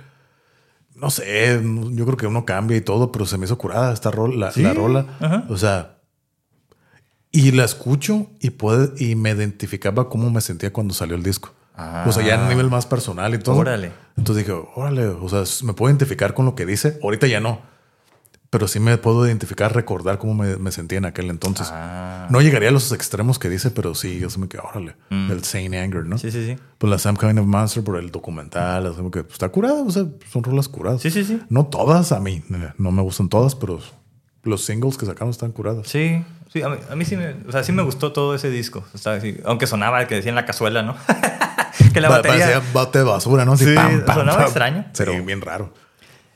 [0.95, 4.11] No sé, yo creo que uno cambia y todo, pero se me hizo curada esta
[4.11, 5.07] rola, la, Sí, la rola.
[5.21, 5.45] ajá.
[5.51, 5.99] O sea,
[7.31, 11.53] y la escucho y puede, y me identificaba cómo me sentía cuando salió el disco.
[11.83, 12.05] Ah.
[12.07, 13.57] O sea, ya a nivel más personal y todo.
[13.57, 13.93] Órale.
[14.17, 16.99] Entonces dije, órale, o sea, me puedo identificar con lo que dice.
[17.03, 17.61] Ahorita ya no.
[18.51, 21.69] Pero sí me puedo identificar, recordar cómo me, me sentía en aquel entonces.
[21.73, 22.27] Ah.
[22.29, 25.31] No llegaría a los extremos que dice, pero sí, yo se me quedé, órale, Mm.
[25.33, 26.19] el Saint Anger, ¿no?
[26.19, 26.59] Sí, sí, sí.
[26.77, 29.91] Pues la Some Kind of Monster por el documental, así que pues, está curada, o
[29.91, 31.01] sea, son rolas curadas.
[31.01, 31.41] Sí, sí, sí.
[31.49, 33.81] No todas, a mí, eh, no me gustan todas, pero
[34.43, 35.89] los singles que sacaron están curadas.
[35.89, 38.51] Sí, sí, a mí, a mí sí, me, o sea, sí me gustó todo ese
[38.51, 38.85] disco.
[38.93, 40.95] Estaba así, aunque sonaba que decía en la cazuela, ¿no?
[41.93, 42.47] que la batería.
[42.47, 43.53] Parecía bote de basura, ¿no?
[43.53, 44.47] Así, Sí, pam, pam, sonaba pam.
[44.47, 45.73] extraño, Sí, pero- bien raro.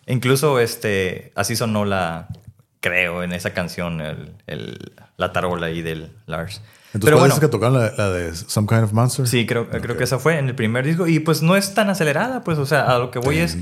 [0.07, 2.29] Incluso este, así sonó la,
[2.81, 6.63] creo, en esa canción, el, el- la tarola ahí del Lars.
[6.97, 9.27] Entonces, Pero ¿cuál bueno, es que tocaron la, la de Some Kind of Monster?
[9.29, 11.07] sí, creo, creo que esa fue en el primer disco.
[11.07, 13.57] Y pues no es tan acelerada, pues, o sea, a lo que voy es.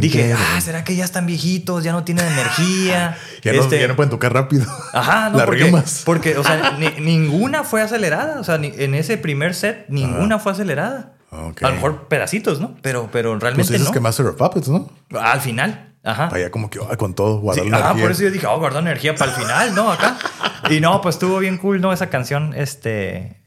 [0.00, 1.82] Dije, ah, ¿será que ya están viejitos?
[1.84, 3.16] Ya no tienen energía.
[3.42, 4.66] Ya, no, Este, ya no pueden tocar rápido.
[4.92, 6.02] Ajá, no, porque, rimas.
[6.04, 8.40] porque, o sea, ni- ninguna fue acelerada.
[8.40, 11.14] O sea, ni- en ese primer set, ninguna fue acelerada.
[11.30, 12.74] A lo mejor pedacitos, ¿no?
[12.82, 13.92] Pero, pero Pues realmente dices no.
[13.92, 14.90] que Master of Puppets, ¿no?
[15.20, 15.84] Al final.
[16.04, 16.30] Ajá.
[16.32, 18.02] Allá como que ah, con todo, guardar Sí, ah, energía.
[18.02, 19.92] por eso yo dije, oh, guardó energía para el final, ¿no?
[19.92, 20.16] Acá.
[20.70, 21.92] Y no, pues estuvo bien cool, ¿no?
[21.92, 23.42] Esa canción, este.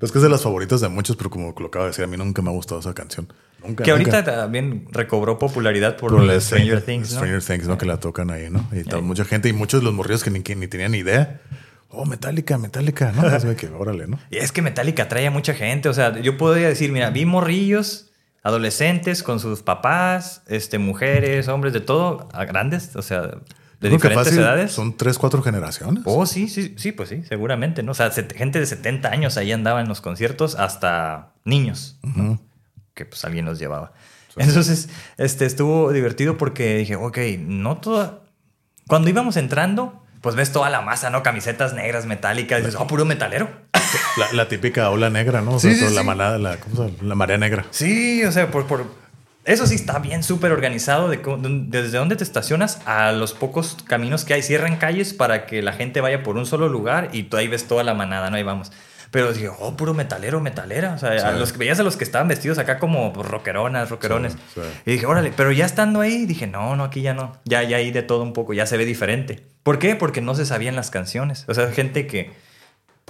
[0.00, 2.08] Es que es de las favoritas de muchos, pero como lo acabo de decir, a
[2.08, 3.30] mí nunca me ha gustado esa canción.
[3.62, 3.84] Nunca.
[3.84, 4.16] Que nunca.
[4.16, 7.18] ahorita también recobró popularidad por, Por Stranger Things, ¿no?
[7.18, 7.76] Stranger Things, ¿no?
[7.76, 8.66] Que la tocan ahí, ¿no?
[8.72, 11.42] Y tal, mucha gente y muchos de los morrillos que ni, que ni tenían idea.
[11.90, 13.22] Oh, Metallica, Metallica, ¿no?
[13.22, 14.18] Así que, órale, ¿no?
[14.30, 15.88] Y es que Metallica atrae a mucha gente.
[15.88, 18.10] O sea, yo podría decir, mira, vi morrillos,
[18.42, 23.32] adolescentes con sus papás, este, mujeres, hombres, de todo, a grandes, o sea,
[23.80, 24.72] de Creo diferentes fácil edades.
[24.72, 26.02] Son tres, cuatro generaciones.
[26.06, 27.92] Oh, sí, sí, sí, pues sí, seguramente, ¿no?
[27.92, 32.40] O sea, gente de 70 años ahí andaba en los conciertos hasta niños, ¿no?
[32.94, 33.92] que pues alguien los llevaba.
[34.36, 38.20] Entonces, este, estuvo divertido porque dije, ok, no toda...
[38.86, 41.22] Cuando íbamos entrando, pues ves toda la masa, ¿no?
[41.22, 43.48] Camisetas negras, metálicas, y dices, oh, puro metalero.
[44.16, 45.54] La, la típica ola negra, ¿no?
[45.54, 47.08] O sea, Sí, sí, la manada, la, ¿cómo se llama?
[47.08, 47.66] la marea negra.
[47.70, 48.86] Sí, o sea, por, por...
[49.44, 53.32] Eso sí está bien súper organizado de cómo- de- desde dónde te estacionas a los
[53.32, 54.42] pocos caminos que hay.
[54.42, 57.66] Cierran calles para que la gente vaya por un solo lugar y tú ahí ves
[57.66, 58.36] toda la manada, ¿no?
[58.36, 58.70] Ahí vamos.
[59.10, 60.92] Pero dije, oh, puro metalero, metalera.
[60.94, 64.34] O sea, a los veías a los que estaban vestidos acá como rockeronas, rockerones.
[64.34, 64.60] Sí, sí.
[64.86, 67.36] Y dije, órale, pero ya estando ahí, dije, no, no, aquí ya no.
[67.44, 69.46] Ya, ya ahí de todo un poco, ya se ve diferente.
[69.64, 69.96] ¿Por qué?
[69.96, 71.44] Porque no se sabían las canciones.
[71.48, 72.30] O sea, gente que,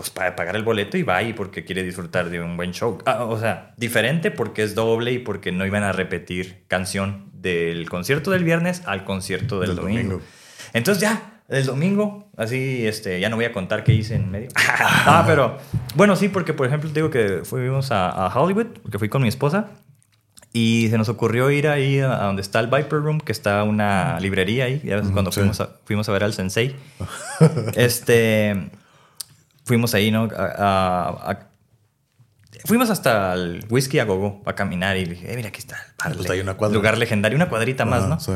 [0.00, 2.96] pues, para pagar el boleto y va ahí porque quiere disfrutar de un buen show.
[3.04, 7.86] Ah, o sea, diferente porque es doble y porque no iban a repetir canción del
[7.90, 10.02] concierto del viernes al concierto del, Del domingo.
[10.02, 10.22] domingo.
[10.72, 14.48] Entonces ya, el domingo, así, este, ya no voy a contar qué hice en medio.
[14.56, 15.58] ah, pero,
[15.96, 19.20] bueno, sí, porque por ejemplo, te digo que fuimos a, a Hollywood, porque fui con
[19.20, 19.68] mi esposa.
[20.54, 24.18] Y se nos ocurrió ir ahí a donde está el Viper Room, que está una
[24.18, 24.80] librería ahí.
[24.82, 25.40] Ya ves, cuando sí.
[25.40, 26.74] fuimos, a, fuimos a ver al Sensei.
[27.76, 28.70] este.
[29.64, 30.28] Fuimos ahí, ¿no?
[30.36, 31.46] A- a- a-
[32.64, 35.92] fuimos hasta el Whisky a Gogo a caminar y dije, eh, mira, aquí está el
[35.98, 36.74] bar Pues hay una cuadra.
[36.74, 38.20] lugar legendario, una cuadrita más, ¿no?
[38.20, 38.32] sí.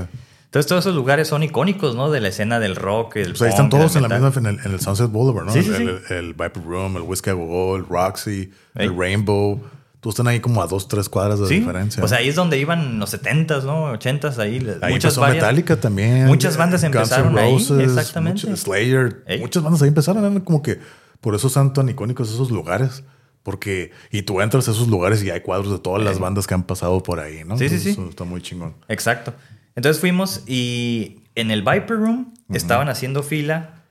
[0.47, 2.13] Entonces todos esos lugares son icónicos, ¿no?
[2.13, 4.41] De la escena del rock, el Pues ahí están punk, todos del en la misma,
[4.41, 5.53] en el, en el Sunset Boulevard, ¿no?
[5.53, 5.83] Sí, sí, el, sí.
[6.11, 9.61] el- el Viper Room, el Whiskey a Go, el Roxy, el Rainbow.
[9.99, 12.01] Todos están ahí como a dos, tres cuadras de diferencia.
[12.01, 13.93] pues ahí es donde iban los 70s, ¿no?
[13.95, 14.65] 80s, ahí.
[14.81, 16.27] Ahí muchas varias- Metallica también.
[16.27, 18.47] muchas bandas Guns N' empezaron ahí, Roses, exactamente.
[18.47, 19.25] mucho- Slayer.
[19.41, 20.23] Muchas bandas ahí empezaron.
[20.25, 20.79] eran como que
[21.25, 23.03] por eso son tan icónicos esos lugares.
[23.43, 26.53] Porque, y tú entras a esos lugares y hay cuadros de todas las bandas que
[26.53, 27.57] han pasado por ahí, ¿no?
[27.57, 27.91] Sí, sí, sí.
[27.91, 28.75] Eso está muy chingón.
[28.89, 29.33] Exacto.
[29.75, 33.85] Entonces fuimos y en el Viper Room estaban haciendo fila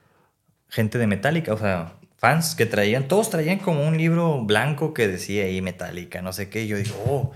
[0.69, 5.07] gente de Metallica, o sea, fans que traían, todos traían como un libro blanco que
[5.07, 6.65] decía ahí Metallica, no sé qué.
[6.65, 7.31] Y yo dije, oh.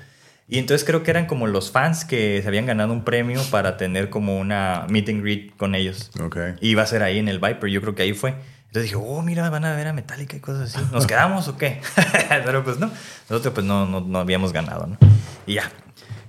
[0.47, 3.77] Y entonces creo que eran como los fans que se habían ganado un premio para
[3.77, 6.12] tener como una meet and greet con ellos.
[6.21, 6.38] Ok.
[6.62, 8.36] Y iba a ser ahí en el Viper, yo creo que ahí fue.
[8.67, 10.86] Entonces dije, oh, mira, van a ver a Metallica y cosas así.
[10.91, 11.82] ¿Nos quedamos o qué?
[12.45, 12.91] Pero pues no,
[13.30, 14.97] nosotros pues no, no, no habíamos ganado, ¿no?
[15.45, 15.71] Y ya.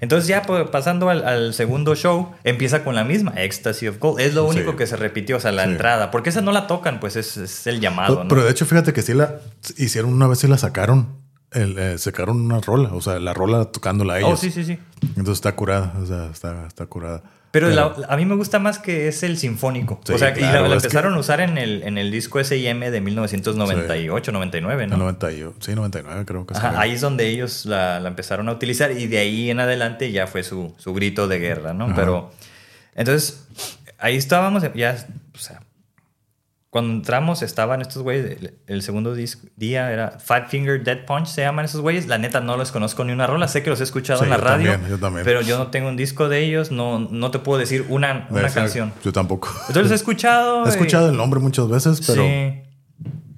[0.01, 4.21] Entonces ya pues, pasando al, al segundo show, empieza con la misma, Ecstasy of Gold.
[4.21, 4.77] Es lo único Sí.
[4.77, 5.71] que se repitió, o sea, la Sí.
[5.71, 6.11] entrada.
[6.13, 8.29] Porque esa no la tocan, pues es, es el llamado, Pero, ¿no?
[8.29, 9.41] pero de hecho, fíjate que sí la
[9.77, 11.17] hicieron una vez y la sacaron.
[11.51, 14.31] El, eh, sacaron una rola, o sea, la rola tocándola a ellos.
[14.35, 14.79] oh, sí, sí, sí.
[15.17, 17.23] Entonces está curada, o sea, está, está curada.
[17.61, 20.01] Pero la- a mí me gusta más que es el sinfónico.
[20.05, 21.99] Sí, o sea, y la, claro, la es que- empezaron a usar en el, en
[21.99, 24.97] el disco S&M de 1998, 99, El ¿no?
[24.99, 28.53] 90 y- sí, 99 creo que Ajá, ahí es donde ellos la, la empezaron a
[28.53, 31.87] utilizar y de ahí en adelante ya fue su, su grito de guerra, ¿no?
[31.87, 31.95] Ajá.
[31.95, 32.33] Pero
[32.95, 33.47] entonces
[33.99, 35.61] ahí estábamos, ya, o sea,
[36.79, 41.43] cuando entramos estaban estos güeyes, el, el segundo día era Five Finger Dead Punch, se
[41.43, 43.83] llaman esos güeyes, la neta no los conozco ni una rola, sé que los he
[43.83, 45.25] escuchado Sí, en la yo radio, también, yo también.
[45.25, 48.41] pero yo no tengo un disco de ellos, no, no te puedo decir una, Debe
[48.41, 48.93] una ser- canción.
[49.05, 49.49] Yo tampoco.
[49.63, 50.65] Entonces los he escuchado.
[50.67, 52.53] He escuchado el nombre muchas veces, pero sí.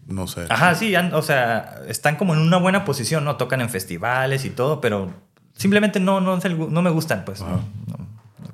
[0.07, 0.45] no sé.
[0.51, 3.37] Ajá, sí, o sea, están como en una buena posición, ¿no?
[3.37, 5.11] Tocan en festivales y todo, pero
[5.57, 7.41] simplemente no, no, no me gustan, pues.
[7.41, 7.61] Ajá.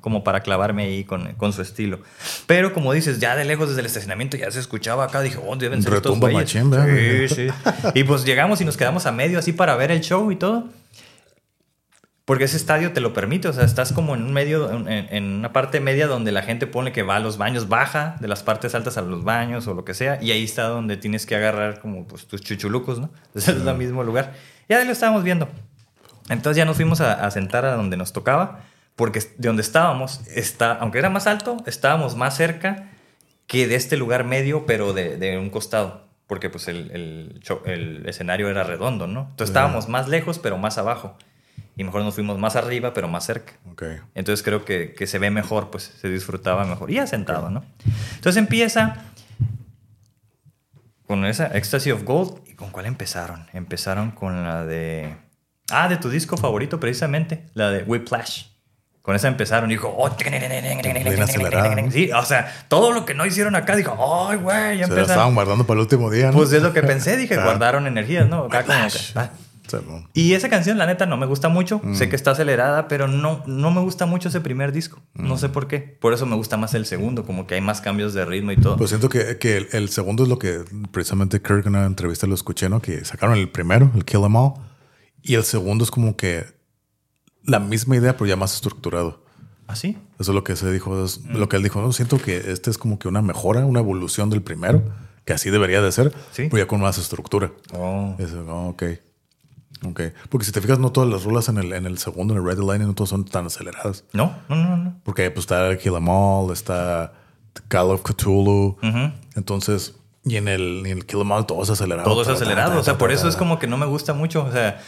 [0.07, 1.99] Como para clavarme ahí con, con su estilo.
[2.45, 5.53] Pero como dices, ya de lejos desde el estacionamiento ya se escuchaba acá, dije, oh,
[5.57, 6.55] deben ser estos Retumba güeyes.
[6.55, 7.27] machín, ¿verdad?
[7.27, 7.47] Sí, sí.
[7.93, 10.69] Y pues llegamos y nos quedamos a medio así para ver el show y todo.
[12.23, 15.23] Porque ese estadio te lo permite, o sea, estás como en un medio, en, en
[15.25, 18.43] una parte media donde la gente pone que va a los baños, baja de las
[18.43, 21.35] partes altas a los baños o lo que sea, y ahí está donde tienes que
[21.35, 23.09] agarrar como pues, tus chuchulucos, ¿no?
[23.27, 24.35] Entonces es el mismo lugar.
[24.69, 25.49] Ya lo estábamos viendo.
[26.29, 28.61] Entonces ya nos fuimos a, a sentar a donde nos tocaba,
[28.97, 32.89] porque de donde estábamos, está, aunque era más alto, estábamos más cerca
[33.45, 38.09] que de este lugar medio, pero de, de un costado, porque pues el, el el
[38.09, 39.27] escenario era redondo, ¿no?
[39.29, 41.15] Entonces estábamos más lejos, pero más abajo.
[41.77, 43.53] Y mejor nos fuimos más arriba, pero más cerca.
[43.71, 43.83] Ok.
[44.15, 46.89] Entonces creo que, que se ve mejor, pues se disfrutaba mejor.
[46.89, 47.63] Y ya sentado, ¿no?
[48.15, 49.05] Entonces empieza
[51.05, 52.41] con esa Ecstasy of Gold.
[52.47, 53.45] ¿Y con cuál empezaron?
[53.53, 55.15] Empezaron con la de...
[55.69, 58.56] Ah, de tu disco favorito precisamente, la de Whiplash.
[59.07, 59.87] Con esa empezaron y dijo...
[59.97, 60.09] Oh,
[61.91, 63.95] sí, o sea, todo lo que no hicieron acá, dijo,
[64.29, 64.99] ay, güey, ya Se empezaron.
[65.11, 66.33] estaban guardando para el último día, ¿no?
[66.33, 67.43] Pues es lo que pensé, dije, Ah.
[67.45, 68.43] guardaron energías, ¿no?
[68.43, 69.11] Acá como que, Whiplash.
[69.15, 69.29] ah.
[70.13, 71.79] Y esa canción, la neta, no me gusta mucho.
[71.81, 71.95] Mm.
[71.95, 74.99] Sé que está acelerada, pero no, no me gusta mucho ese primer disco.
[75.13, 75.27] Mm.
[75.29, 75.79] No sé por qué.
[75.79, 78.57] Por eso me gusta más el segundo, como que hay más cambios de ritmo y
[78.57, 78.75] todo.
[78.75, 82.27] Pues siento que, que el, el segundo es lo que precisamente Kirk en una entrevista
[82.27, 82.81] lo escuché, ¿no?
[82.81, 84.53] Que sacaron el primero, el Kill Em All,
[85.21, 86.45] y el segundo es como que
[87.47, 89.23] la misma idea, pero ya más estructurado.
[89.67, 89.97] ¿Ah, sí?
[90.19, 91.37] Eso es lo que se dijo, es Mm.
[91.37, 91.81] lo que él dijo.
[91.81, 94.83] No, siento que este es como que una mejora, una evolución del primero,
[95.25, 96.43] que así debería de ser, Sí.
[96.49, 97.51] pero ya con más estructura.
[97.73, 98.15] Oh.
[98.19, 98.83] Eso, oh, ok.
[99.85, 100.01] Ok.
[100.29, 102.45] Porque si te fijas, no todas las rolas en el, en el segundo, en el
[102.45, 104.05] Red Line, no todas son tan aceleradas.
[104.13, 105.01] No, no, no, no.
[105.03, 107.13] Porque pues está Kill Em All, está
[107.67, 108.77] Call of Cthulhu.
[108.81, 109.11] Ujú.
[109.35, 112.09] Entonces, y en el, en el Kill Em All todo es acelerado.
[112.09, 112.79] Todo es acelerado.
[112.79, 114.43] O sea, por eso es como que no me gusta mucho.
[114.45, 114.79] O sea,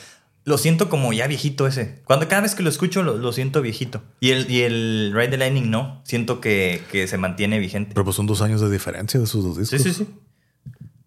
[0.45, 2.02] lo siento como ya viejito ese.
[2.06, 4.02] Cuando cada vez que lo escucho, lo, lo siento viejito.
[4.19, 6.02] Y el, y el Ride the Lightning no.
[6.06, 7.91] Siento que, que se mantiene vigente.
[7.93, 9.82] Pero pues son dos años de diferencia de esos dos discos.
[9.82, 10.10] Sí, sí, sí.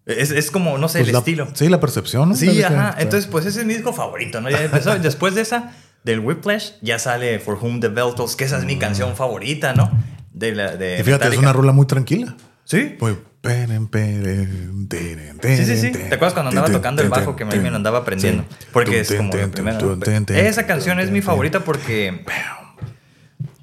[0.05, 1.47] Es, es como, no sé, Pues el la- estilo.
[1.53, 2.29] Sí, la percepción.
[2.29, 2.35] ¿no?
[2.35, 2.95] Sí, ajá.
[2.99, 4.49] Entonces, pues ese es mi disco favorito, ¿no?
[4.49, 4.97] Ya empezó.
[4.99, 8.65] Después de esa, del Whiplash, ya sale For Whom the Bell Tolls, que esa es
[8.65, 9.89] mi canción favorita, ¿no?
[10.33, 11.01] De la, de Mm.
[11.01, 12.35] Y fíjate, es una rola muy tranquila.
[12.65, 12.95] Sí.
[12.99, 13.17] Muy.
[15.41, 15.91] Sí, sí, sí.
[15.91, 18.45] ¿Te acuerdas cuando andaba tocando el bajo que me lo andaba aprendiendo?
[18.71, 19.31] Porque es como
[20.29, 22.25] Esa canción es mi favorita porque.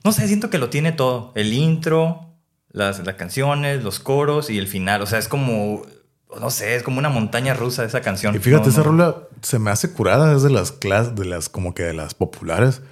[0.05, 1.33] No sé, siento que lo tiene todo.
[1.35, 2.27] El intro,
[2.71, 5.03] las, las canciones, los coros y el final.
[5.03, 5.83] O sea, es como.
[6.41, 8.35] No sé, es como una montaña rusa esa canción.
[8.37, 8.85] Y fíjate, No, esa no.
[8.87, 12.15] rola se me hace curada, es de las clases, de las como que de las
[12.15, 12.83] populares,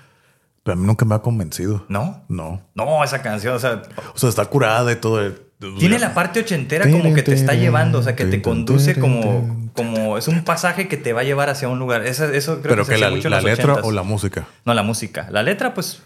[0.64, 1.84] pero a mí nunca me ha convencido.
[1.88, 2.24] ¿No?
[2.28, 2.62] No.
[2.74, 3.82] No, esa canción, o sea,
[4.14, 5.20] O sea, está curada y todo.
[5.24, 5.40] el-
[5.78, 9.70] Tiene la parte ochentera como que te está llevando, o sea, que te conduce como,
[9.72, 12.06] como es un pasaje que te va a llevar hacia un lugar.
[12.06, 13.80] Eso, eso creo Pero que, que la, mucho en la los letra 80s.
[13.82, 14.46] o la música.
[14.64, 15.26] No, la música.
[15.32, 16.00] La letra, pues,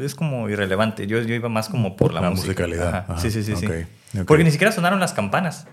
[0.00, 1.06] es como irrelevante.
[1.06, 2.46] Yo, yo iba más como por la, La música.
[2.46, 2.88] musicalidad.
[2.88, 3.04] Ajá.
[3.08, 3.20] Ajá.
[3.20, 3.66] Sí, sí, sí, sí.
[3.66, 3.72] Ok,
[4.20, 4.24] ok.
[4.26, 5.66] Porque ni siquiera sonaron las campanas.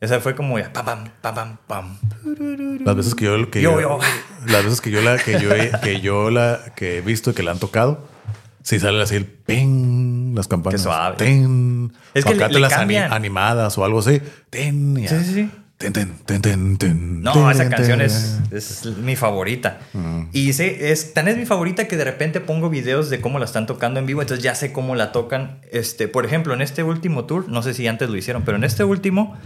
[0.00, 1.98] Esa fue como ya, pam, pam, pam, pam, pam.
[2.84, 3.98] Las veces que yo que Yo, yo, yo.
[4.46, 7.34] las veces que yo la que yo he, que yo la que he visto y
[7.34, 8.06] que la han tocado,
[8.62, 10.80] sí sale así el ping, las campanas.
[10.80, 11.16] Qué suave.
[11.16, 11.92] Ten.
[12.14, 13.12] Es que le- cambian.
[13.12, 14.20] animadas o algo así.
[14.50, 15.08] Ten, ya.
[15.08, 15.50] Sí, sí, sí.
[15.78, 19.78] Ten, ten, ten, ten, ten, No, esa canción es, es mi favorita.
[20.32, 23.44] Y sé, es, tan es mi favorita que de repente pongo videos de cómo la
[23.44, 25.60] están tocando en vivo, entonces ya sé cómo la tocan.
[25.70, 28.64] Este, por ejemplo, en este último tour, no sé si antes lo hicieron, pero en
[28.64, 29.36] este último,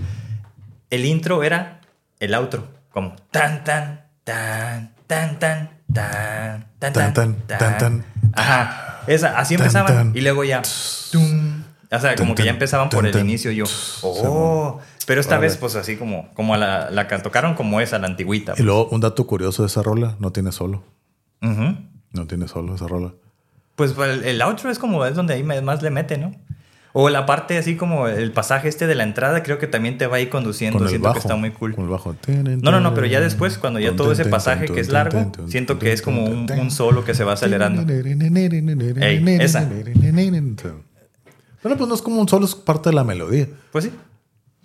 [0.91, 1.81] el intro era
[2.21, 8.05] el outro, como tan, tan, tan, tan, tan, tan, tan, Tan, tan, tan, tan.
[8.35, 10.17] Ajá, esa, así empezaban tan.
[10.17, 10.63] y luego ya.
[11.11, 11.65] tum.
[11.93, 13.29] O sea, como que ya tan, empezaban por tan, el tan.
[13.29, 13.65] inicio yo.
[14.03, 17.99] Oh, pero esta vez pues así como, como a la, la que tocaron como esa,
[17.99, 18.55] la antigüita.
[18.57, 20.85] Y luego un dato curioso de esa rola, no tiene solo.
[21.41, 23.13] No tiene solo esa rola.
[23.77, 26.33] Pues el, el outro es como es donde ahí más le mete, ¿no?
[26.93, 30.07] O la parte así como el pasaje este de la entrada, creo que también te
[30.09, 30.79] va a ir conduciendo.
[30.81, 31.15] Con Siento bajo.
[31.15, 31.75] que está muy cool.
[31.77, 32.17] Con el bajo.
[32.27, 35.79] No, no, no, pero ya después, cuando ya todo ese pasaje que es largo, siento
[35.79, 37.83] que es como un, un solo que se va acelerando.
[39.01, 39.69] Ey, esa.
[41.63, 43.47] Bueno, pues no es como un solo, es parte de la melodía.
[43.71, 43.93] Pues sí.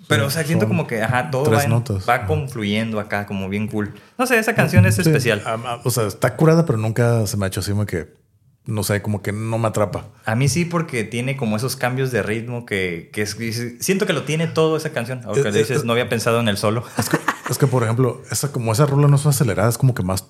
[0.08, 1.72] Pero, o sea, siento como que, ajá, todo va, en-
[2.08, 3.94] va confluyendo acá, como bien cool.
[4.20, 5.42] No sé, esa canción es Sí, especial.
[5.46, 8.14] ah, ah, O sea, está curada, pero nunca se me ha hecho así como que,
[8.66, 10.08] no sé, como que no me atrapa.
[10.26, 13.38] A mí sí, porque tiene como esos cambios de ritmo que, que es-
[13.80, 15.22] siento que lo tiene todo esa canción.
[15.26, 16.84] Aunque Eh, dices, eh, no había pensado en el solo.
[16.98, 17.18] Es que,
[17.50, 20.26] es que, por ejemplo, esa, como esa rola no es acelerada, es como que más.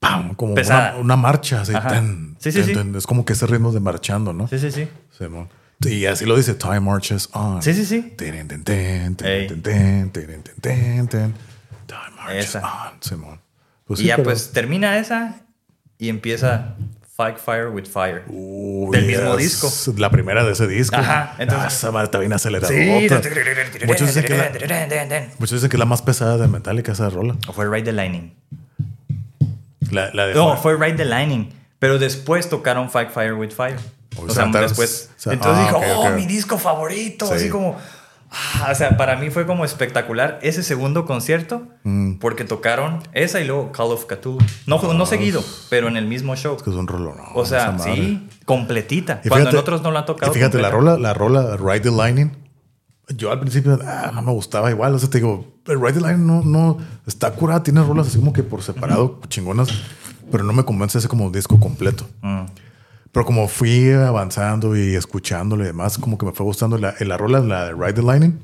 [0.00, 0.34] ¡Pam!
[0.34, 1.62] Como una, una marcha.
[1.62, 2.98] Así, Sí, sí, tan, sí.
[2.98, 4.46] Es como que ese ritmo de marchando, ¿no?
[4.48, 4.88] Sí, sí, sí.
[5.16, 5.48] Simón.
[5.80, 7.62] Y así lo dice: Time marches on.
[7.62, 8.14] Sí, sí, sí.
[8.16, 11.34] Ten, ten, ten, ten, ten, ten, ten, ten, ten, ten.
[11.86, 12.60] Time marches Esa.
[12.60, 13.02] on.
[13.02, 13.40] Simón.
[13.86, 15.42] Pues y ya pero- pues termina esa
[15.98, 16.74] y empieza
[17.16, 18.24] Fight Fire with Fire.
[18.26, 19.72] Del mismo disco.
[19.96, 20.96] La primera de ese disco.
[20.96, 22.68] Ajá, entonces- Ah, esa está bien acelerada.
[22.72, 23.08] Sí.
[23.86, 24.50] Muchos dicen, que la,
[25.38, 27.36] muchos dicen que es la más pesada de Metallica, esa rola.
[27.48, 28.34] O fue Ride the Lightning.
[29.90, 31.52] La, la de No, fue Ride the Lightning.
[31.78, 33.76] Pero después tocaron Fight Fire with Fire.
[34.18, 35.10] O O, sea, después.
[35.16, 37.26] o sea, entonces ah, dijo, oh, mi disco favorito.
[37.28, 37.34] Sí.
[37.34, 37.78] Así como.
[38.30, 42.18] Ah, o sea, para mí fue como espectacular ese segundo concierto Mm.
[42.18, 44.38] porque tocaron esa y luego Call of Cthulhu.
[44.66, 46.56] No, no seguido, pero en el mismo show.
[46.56, 49.20] Es que es un rollo, O sea, sí, completita.
[49.28, 50.32] Cuando en otros no la han tocado.
[50.32, 50.96] Y fíjate, la completa.
[50.96, 52.32] rola, la rola Ride the Lightning.
[53.14, 54.92] Yo al principio ah, no me gustaba igual.
[54.94, 57.62] O sea, te digo, Ride the Lightning no, no está curada.
[57.62, 59.68] Tiene rolas así como que por separado, chingonas.
[60.32, 62.04] Pero no me convence ese como disco completo.
[62.22, 62.46] Mm.
[63.16, 67.16] Pero como fui avanzando y escuchándolo y demás, como que me fue gustando la, la
[67.16, 68.38] rola, la de Ride the Lightning.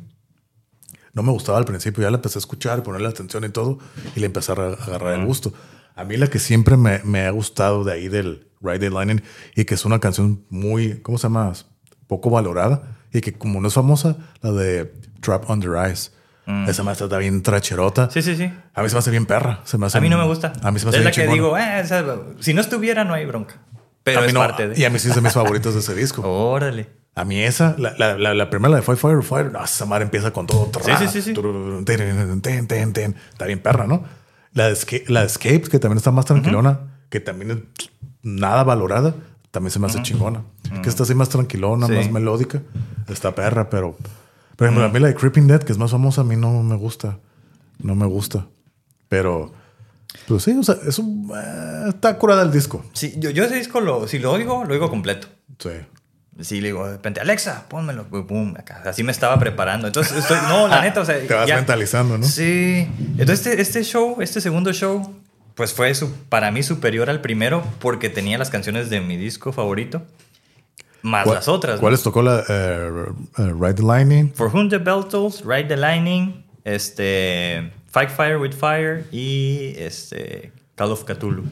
[1.12, 3.78] No me gustaba al principio, ya la empecé a escuchar, ponerle atención y todo,
[4.16, 5.52] y le empecé a agarrar- el gusto.
[5.94, 9.20] A mí la que siempre me, me ha gustado de ahí del Ride the Lightning
[9.54, 11.52] y que es una canción muy, ¿cómo se llama?
[12.06, 14.86] Poco valorada y que como no es famosa, la de
[15.20, 16.12] Trap Under Eyes.
[16.66, 18.10] Esa me está bien tracherota.
[18.10, 18.50] Sí, sí, sí.
[18.74, 19.60] A mí se me hace bien perra.
[19.64, 20.52] Se me hace A mí no me gusta.
[20.62, 21.34] A mí se me hace Es bien la que chingona.
[21.34, 23.60] digo, eh, esa- si no estuviera, no hay bronca.
[24.04, 24.80] Pero a mí es no, parte de.
[24.80, 26.22] Y a mí sí es de mis favoritos de ese disco.
[26.24, 26.88] Órale.
[27.14, 29.84] A mí esa, la, la, la, la primera, la de Fire, Fire, Fire, no, esa
[29.84, 30.70] madre empieza con todo.
[30.82, 31.32] Sí, sí, sí, sí.
[31.34, 33.16] Turururun, ten, ten, ten, ten.
[33.30, 34.02] Está bien perra, ¿no?
[34.54, 36.80] La de, Escape, la de Escapes, que también está más tranquilona,
[37.10, 37.90] que también es
[38.22, 39.14] nada valorada,
[39.50, 40.42] también se me hace chingona.
[40.82, 41.92] Que está así más tranquilona, Sí.
[41.92, 42.62] más melódica.
[43.08, 43.96] Está perra, pero...
[44.56, 46.62] Por ejemplo, a mí la de Creeping Dead, que es más famosa, a mí no
[46.62, 47.18] me gusta.
[47.78, 48.46] No me gusta.
[49.08, 49.52] Pero...
[50.28, 51.30] Pues sí, o sea, es un...
[51.34, 52.84] eh, está curada el disco.
[52.92, 55.28] Sí, yo, yo ese disco, lo, si lo oigo, lo oigo completo.
[55.58, 55.70] Sí.
[56.40, 58.06] Sí, le digo de repente, Alexa, pónmelo.
[58.56, 58.82] Acá.
[58.86, 59.86] Así me estaba preparando.
[59.86, 61.18] Entonces, estoy, no, la neta, o sea.
[61.26, 62.24] Te vas ya- mentalizando, ¿no?
[62.26, 62.88] Sí.
[63.18, 65.14] Entonces, este, este show, este segundo show,
[65.54, 69.52] pues fue su- para mí superior al primero porque tenía las canciones de mi disco
[69.52, 70.02] favorito.
[71.02, 71.74] más ¿Cuál- las otras.
[71.76, 71.80] ¿no?
[71.80, 72.88] ¿Cuáles tocó la eh,
[73.38, 74.32] eh, Ride the Lightning?
[74.34, 80.50] For Whom the Bell Tolls, Ride the Lightning, este, Fight Fire with Fire y este,
[80.74, 81.44] Call of Cthulhu.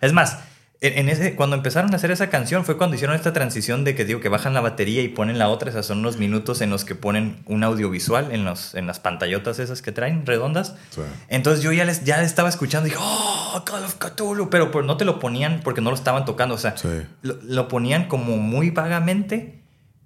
[0.00, 0.38] Es más,
[0.82, 4.04] en, ese, cuando empezaron a hacer esa canción fue cuando hicieron esta transición de que
[4.06, 5.70] digo que bajan la batería y ponen la otra.
[5.70, 9.58] Esos son unos minutos en los que ponen un audiovisual en, los, en las pantallotas
[9.58, 10.76] esas que traen redondas.
[10.90, 11.00] Sí.
[11.28, 14.48] Entonces yo ya les ya estaba escuchando y dije, oh, Call of Cthulhu.
[14.50, 16.54] Pero, no te lo ponían porque no lo estaban tocando.
[16.54, 16.88] O sea, Sí.
[17.22, 19.62] lo, lo ponían como muy vagamente,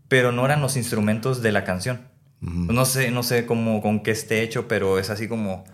[0.08, 2.00] pero no eran los instrumentos de la canción.
[2.44, 5.64] No sé, no sé cómo, con qué esté hecho, pero es así como,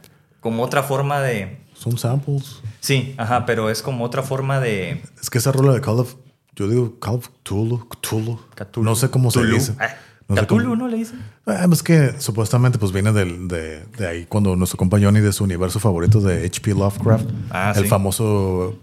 [0.40, 1.58] como otra forma de...
[1.74, 2.60] Son samples.
[2.80, 5.02] Sí, ajá, pero es como otra forma de...
[5.20, 6.14] Es que esa rola de Call of.
[6.54, 7.88] Yo digo Call of Cthulhu.
[7.88, 8.38] Cthulhu.
[8.54, 8.84] Cthulhu.
[8.84, 9.54] No sé cómo se Cthulhu.
[9.54, 9.74] dice.
[9.80, 9.88] Ah,
[10.28, 11.20] No Cthulhu, cómo- ¿no le dicen?
[11.46, 15.32] Ah, es que supuestamente pues viene del- de, de ahí cuando nuestro compa Johnny de
[15.32, 16.74] su universo favorito de H.P.
[16.74, 17.28] Lovecraft.
[17.50, 17.88] Ah, el sí.
[17.88, 18.78] famoso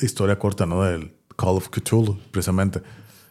[0.00, 0.82] historia corta, ¿no?
[0.84, 2.80] Del Call of Cthulhu, precisamente.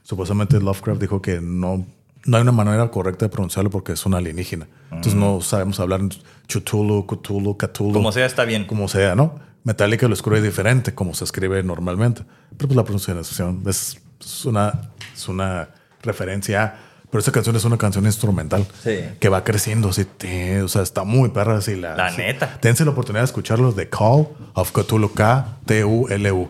[0.03, 1.85] Supuestamente Lovecraft dijo que no,
[2.25, 4.67] no hay una manera correcta de pronunciarlo porque es un alienígena.
[4.91, 6.01] Entonces no sabemos hablar
[6.47, 7.91] Cthulhu, Cthulhu, Cthulhu.
[7.91, 7.93] Mm.
[7.93, 8.65] Como sea, está bien.
[8.65, 9.39] Como sea, ¿no?
[9.63, 12.23] Metallica lo escribe diferente, como se escribe normalmente.
[12.57, 15.69] Pero pues la pronunciación es, es una, es una
[16.03, 16.63] referencia.
[16.63, 16.75] a-
[17.09, 18.97] Pero esta canción es una canción instrumental Sí.
[19.19, 20.05] que va creciendo así.
[20.05, 21.75] te- o sea, está muy perra así.
[21.75, 22.59] La, La neta.
[22.61, 26.49] Dense la oportunidad de escucharlos de Call of Cthulhu, K-T-U-L-U.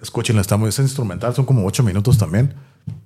[0.00, 1.34] Escúchenla, está muy es instrumental.
[1.34, 2.54] Son como ocho minutos también.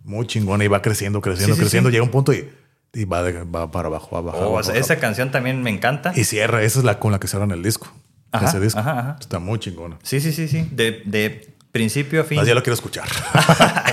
[0.05, 1.91] Muy chingona y va creciendo, creciendo, Sí, creciendo.
[1.91, 1.93] sí.
[1.95, 2.49] Llega un punto y,
[2.95, 4.39] y va, de- va para abajo, va abajo.
[4.39, 6.12] Oh, abajo, esa canción también me encanta.
[6.14, 7.93] Y cierra, esa es la con la que cierran el disco.
[8.33, 8.79] Ajá, ese disco.
[8.81, 9.16] ajá, ajá.
[9.20, 9.99] Está muy chingona.
[10.03, 10.68] Sí, sí, sí, sí.
[10.72, 12.39] De, de principio a fin.
[12.39, 13.07] Más ya lo quiero escuchar.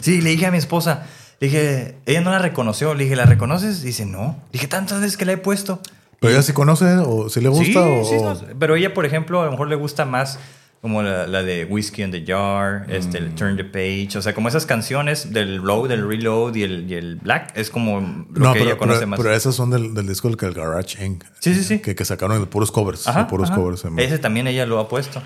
[0.00, 1.06] Sí, le dije a mi esposa,
[1.40, 2.92] le dije, ella no la reconoció.
[2.94, 3.80] Le dije, ¿la reconoces?
[3.82, 4.36] Dice, no.
[4.48, 5.80] Le dije, tantas veces que la he puesto.
[6.20, 9.06] Pero ella sí conoce o si le gusta sí, o, sí, no, pero ella, por
[9.06, 10.38] ejemplo, a lo mejor le gusta más
[10.84, 13.24] como la, la de Whiskey in the Jar, este, Mm.
[13.24, 16.90] el Turn the Page, o sea, como esas canciones del Load, del Reload y el,
[16.90, 18.06] y el Black, es como lo
[18.38, 19.18] No, que pero, ella conoce pero- más.
[19.20, 21.24] pero esas son del, del disco del Garage Inc.
[21.40, 21.78] Sí, sí, sí.
[21.78, 23.08] Que, que sacaron de puros covers.
[23.08, 23.58] Ajá, de puros ajá.
[23.58, 23.82] covers.
[23.86, 25.22] en- Ese también ella lo ha puesto.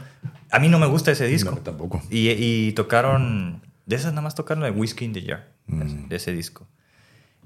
[0.52, 1.50] A mí no me gusta ese disco.
[1.50, 2.00] No, tampoco.
[2.08, 6.06] Y, y tocaron, de esas nada más tocaron la de Whiskey in the Jar, Mm.
[6.08, 6.68] de ese disco.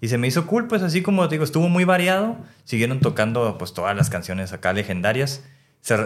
[0.02, 2.36] Y se me hizo cool, pues así como te digo, estuvo muy variado.
[2.64, 5.42] Siguieron tocando pues todas las canciones acá legendarias.
[5.88, 6.04] ¿Cómo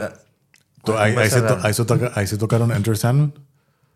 [0.98, 1.60] Ahí, se, cerrar?
[1.60, 3.32] to- ahí se toca- ahí se tocaron Enter Sandman.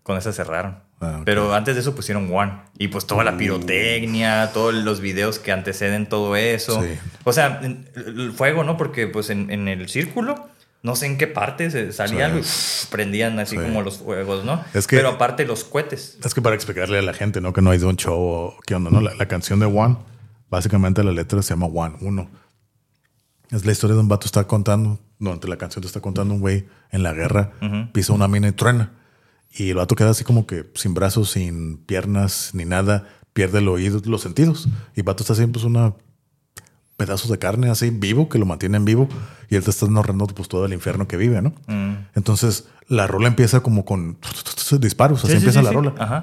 [0.02, 0.78] Con esa cerraron.
[1.00, 1.22] Ah.
[1.24, 2.52] Pero antes de eso pusieron One.
[2.78, 6.82] Y pues toda la pirotecnia, todos los videos que anteceden todo eso.
[6.82, 6.88] Sí.
[7.24, 8.76] O sea, el fuego, ¿no?
[8.76, 10.48] Porque pues en, en el círculo,
[10.82, 12.22] no sé en qué parte se salía Sí.
[12.22, 13.62] algo y pff, prendían así Sí.
[13.62, 14.64] como los fuegos, ¿no?
[14.74, 16.18] Es que- Pero aparte los cohetes.
[16.24, 17.52] Es que para explicarle a la gente, ¿no?
[17.52, 19.00] Que no hay de un show o qué onda, ¿no?
[19.00, 19.96] La, la canción de One,
[20.48, 22.28] básicamente la letra se llama One, uno.
[23.50, 26.40] Es la historia de un vato está contando, durante la canción te está contando un
[26.40, 27.52] güey en la guerra,
[27.92, 28.92] pisa una mina y truena.
[29.52, 33.68] Y el vato queda así como que sin brazos, sin piernas, ni nada, pierde el
[33.68, 34.68] oído, los sentidos.
[34.96, 35.94] Y el vato está haciendo pues una
[36.96, 39.08] pedazos de carne así vivo que lo mantienen vivo
[39.48, 41.54] y él te está narrando pues todo el infierno que vive, ¿no?
[41.66, 42.08] Mm.
[42.14, 44.18] Entonces la rola empieza como con
[44.78, 46.22] disparos, así empieza la rola.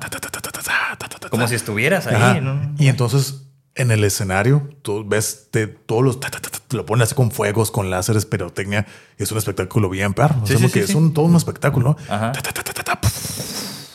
[1.32, 2.42] Como si estuvieras ahí.
[2.42, 2.76] ¿no?
[2.78, 3.47] Y entonces
[3.78, 5.50] en el escenario tú ves
[5.86, 8.86] todos los ta, ta, ta, ta, te lo ponen así con fuegos, con láseres, pirotecnia.
[9.18, 10.36] y Es un espectáculo bien perro.
[10.42, 11.96] O Sí, sea, sí, porque sí, es un todo un espectáculo.
[12.08, 12.14] ¿no?
[12.14, 12.34] Ajá.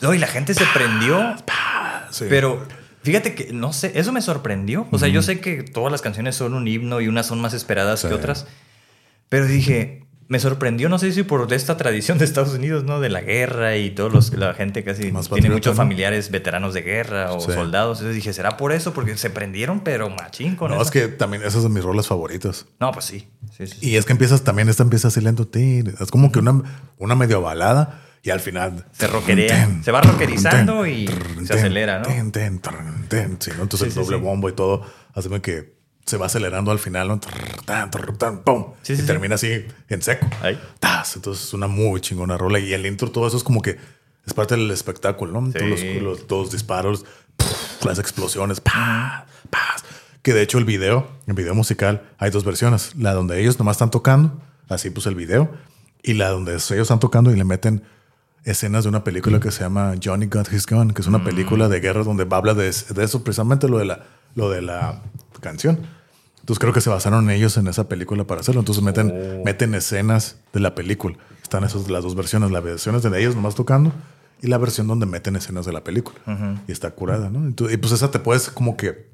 [0.00, 1.36] No, y la gente se prendió.
[2.28, 2.66] Pero
[3.02, 4.86] fíjate que, no sé, eso me sorprendió.
[4.90, 7.54] O sea, yo sé que todas las canciones son un himno y unas son más
[7.54, 8.46] esperadas que otras.
[9.28, 13.00] Pero dije, me sorprendió, no sé si por esta tradición de Estados Unidos, ¿no?
[13.00, 16.82] De la guerra y todos los, la gente casi Más tiene muchos familiares veteranos de
[16.82, 17.52] guerra o Sí.
[17.52, 17.98] soldados.
[17.98, 18.92] Entonces dije, ¿será por eso?
[18.94, 22.66] Porque se prendieron, pero machín con No, es que también esas son mis rolas favoritas.
[22.80, 23.28] No, pues sí.
[23.56, 23.90] Sí, sí, sí.
[23.90, 25.48] Y es que empiezas también, esta empieza así lento.
[26.00, 26.62] Es como que una,
[26.98, 31.54] una medio balada y al final Se rockerea, ten, se va rockerizando ten, y se
[31.54, 32.04] acelera, ¿no?
[33.40, 33.64] sí, ¿no?
[33.64, 35.74] Entonces el doble bombo y todo hace que
[36.06, 37.20] se va acelerando al final, ¿no?
[38.44, 39.06] Pum, Sí, y sí, sí.
[39.06, 40.26] termina así en seco.
[40.42, 40.58] Ahí.
[40.80, 43.78] Tas, Entonces es una muy chingona rola y el intro, todo eso es como que
[44.26, 45.50] es parte del espectáculo, ¿no?
[45.52, 45.68] Todos
[46.02, 47.04] los, los- disparos,
[47.84, 49.76] las explosiones, pa, pa.
[50.22, 52.94] Que de hecho el video, el video musical, hay dos versiones.
[52.96, 55.50] La donde ellos nomás están tocando, así pues el video,
[56.02, 57.82] y la donde ellos están tocando y le meten
[58.44, 61.24] escenas de una película que se llama Johnny Got His Gun, que es una Mm.
[61.24, 65.02] película de guerra donde habla de, de eso, precisamente lo de la, lo de la
[65.40, 65.80] canción.
[66.40, 68.60] Entonces creo que se basaron ellos en esa película para hacerlo.
[68.60, 69.44] Entonces meten, Oh.
[69.44, 71.16] meten escenas de la película.
[71.42, 73.92] Están esas las dos versiones, la versión es de ellos nomás tocando
[74.40, 76.18] y la versión donde meten escenas de la película.
[76.66, 77.40] Y está curada, ¿no?
[77.46, 79.12] Entonces, y pues esa te puedes como que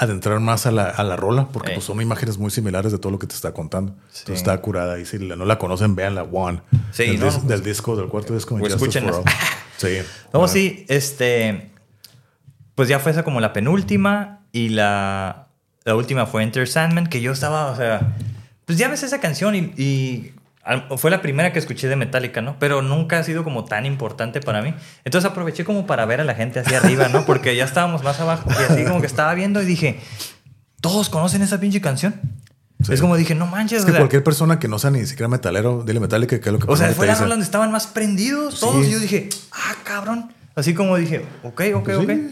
[0.00, 3.10] adentrar más a la, a la rola porque pues son imágenes muy similares de todo
[3.12, 3.92] lo que te está contando.
[4.10, 4.20] Sí.
[4.20, 6.62] Entonces está curada y si no la conocen, vean la One.
[6.92, 8.56] Sí, del, no, dis- pues- del disco, del cuarto disco.
[8.58, 8.74] Pues.
[8.74, 9.24] All.
[9.76, 9.98] Sí.
[10.34, 11.70] No, sí, este.
[12.74, 15.48] pues ya fue esa como la penúltima y la,
[15.84, 18.14] la última fue Enter Sandman, que yo estaba, o sea,
[18.64, 20.32] pues ya ves esa canción y, y
[20.96, 22.56] fue la primera que escuché de Metallica, ¿no?
[22.58, 24.74] Pero nunca ha sido como tan importante para mí.
[25.04, 27.24] Entonces aproveché como para ver a la gente hacia arriba, ¿no?
[27.24, 30.00] Porque ya estábamos más abajo y así como que estaba viendo y dije,
[30.80, 32.20] todos conocen esa pinche canción.
[32.84, 32.92] Sí.
[32.92, 35.04] Es como dije, no manches, Es o que sea, cualquier persona que no sea ni
[35.04, 37.88] siquiera metalero, dile Metallica, que es lo que o sea, fue la donde estaban más
[37.88, 38.84] prendidos todos.
[38.84, 38.90] Sí.
[38.90, 40.32] Y yo dije, ah, cabrón.
[40.58, 42.10] Así como dije, ok, ok, Pues ok.
[42.10, 42.30] sí.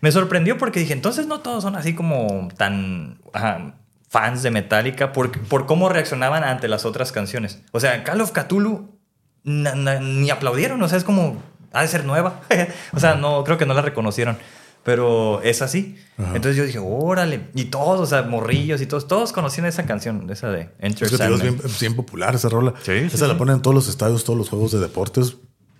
[0.00, 3.74] Me sorprendió porque dije, entonces no todos son así como tan ajá,
[4.08, 7.60] fans de Metallica por, por cómo reaccionaban ante las otras canciones.
[7.72, 8.98] O sea, Call of Cthulhu
[9.44, 10.82] na- na- ni aplaudieron.
[10.82, 12.40] O sea, es como, ha de ser nueva.
[12.94, 14.38] o sea, no, creo que no la reconocieron.
[14.82, 15.98] Pero es así.
[16.16, 16.28] Ajá.
[16.36, 17.48] Entonces yo dije, órale.
[17.54, 21.10] Y todos, o sea, morrillos y todos, todos conocían esa canción, esa de Enter Es
[21.10, 22.72] que te digo, es bien, popular esa rola.
[22.82, 23.38] Sí, sí, esa la sí.
[23.38, 25.36] ponen en todos los estadios, todos los juegos de deportes.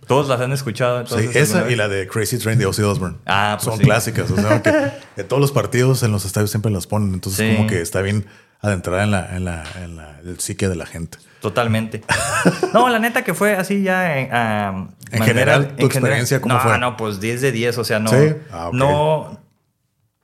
[0.07, 1.07] Todos las han escuchado.
[1.07, 3.17] Sí, esa y la de Crazy Train de Ozzy Osbourne.
[3.27, 3.85] Ah, pues Son sí.
[3.85, 4.31] clásicas.
[4.31, 7.13] O sea, que todos los partidos en los estadios siempre las ponen.
[7.15, 7.57] Entonces, Sí.
[7.57, 8.27] como que está bien
[8.61, 11.19] adentrada en la, en la, en la el psique de la gente.
[11.41, 12.03] Totalmente.
[12.73, 16.41] No, la neta que fue así ya en, ah, En manera- general, tu en experiencia,
[16.41, 16.79] ¿cómo no, fue?
[16.79, 18.11] No, pues 10 de 10, o sea, no.
[18.11, 18.35] ¿Sí?
[18.53, 18.71] Ah.
[18.73, 19.41] No.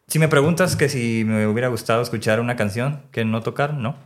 [0.09, 3.97] Si me preguntas que si me hubiera gustado escuchar una canción que no tocar, no.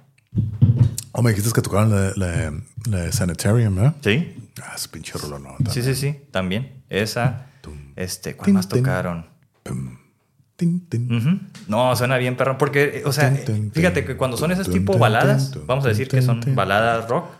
[1.18, 2.52] O me dijiste que tocaron la, la,
[2.90, 3.94] la de Sanitarium, ¿verdad?
[4.02, 5.54] Sí, Ah, ese pinche rolo no.
[5.70, 6.82] sí, sí, sí, también.
[6.88, 7.46] Esa.
[7.96, 9.26] Este, ¿cuál Tin, más tocaron?
[10.56, 11.14] Tin, tin.
[11.14, 11.40] Ujú.
[11.68, 12.56] No, suena bien, perro.
[12.58, 13.34] Porque, o sea,
[13.72, 17.30] fíjate que cuando son esas tipo baladas, vamos a decir que son baladas rock,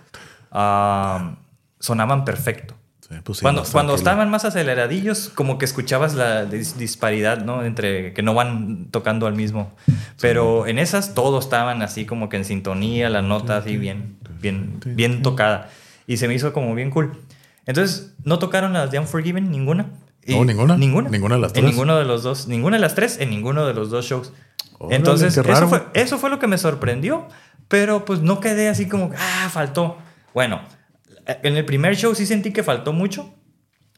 [0.53, 1.37] ah,
[1.79, 2.75] sonaban perfecto.
[3.09, 7.65] Sí, pues sí, cuando, cuando estaban más aceleradillos, como que escuchabas la dis- disparidad, ¿no?
[7.65, 9.73] Entre que no van tocando al mismo.
[10.21, 14.81] Pero en esas todos estaban así como que en sintonía, la nota así bien, bien,
[14.85, 15.71] bien tocada.
[16.09, 17.13] Y se me hizo como bien cool.
[17.67, 19.51] Entonces, ¿no tocaron las de Unforgiven?
[19.53, 19.87] ¿Ninguna?
[20.27, 20.77] No, ninguna.
[20.77, 21.09] Ninguna.
[21.09, 21.65] Ninguna de las En tres.
[21.67, 22.49] ninguno de los dos.
[22.49, 24.33] Ninguna de las tres en ninguno de los dos shows.
[24.79, 27.29] Órale, Entonces, eso fue, eso fue lo que me sorprendió.
[27.69, 29.97] Pero pues no quedé así como, ah, faltó.
[30.35, 30.61] Bueno,
[31.27, 33.33] en el primer show sí sentí que faltó mucho.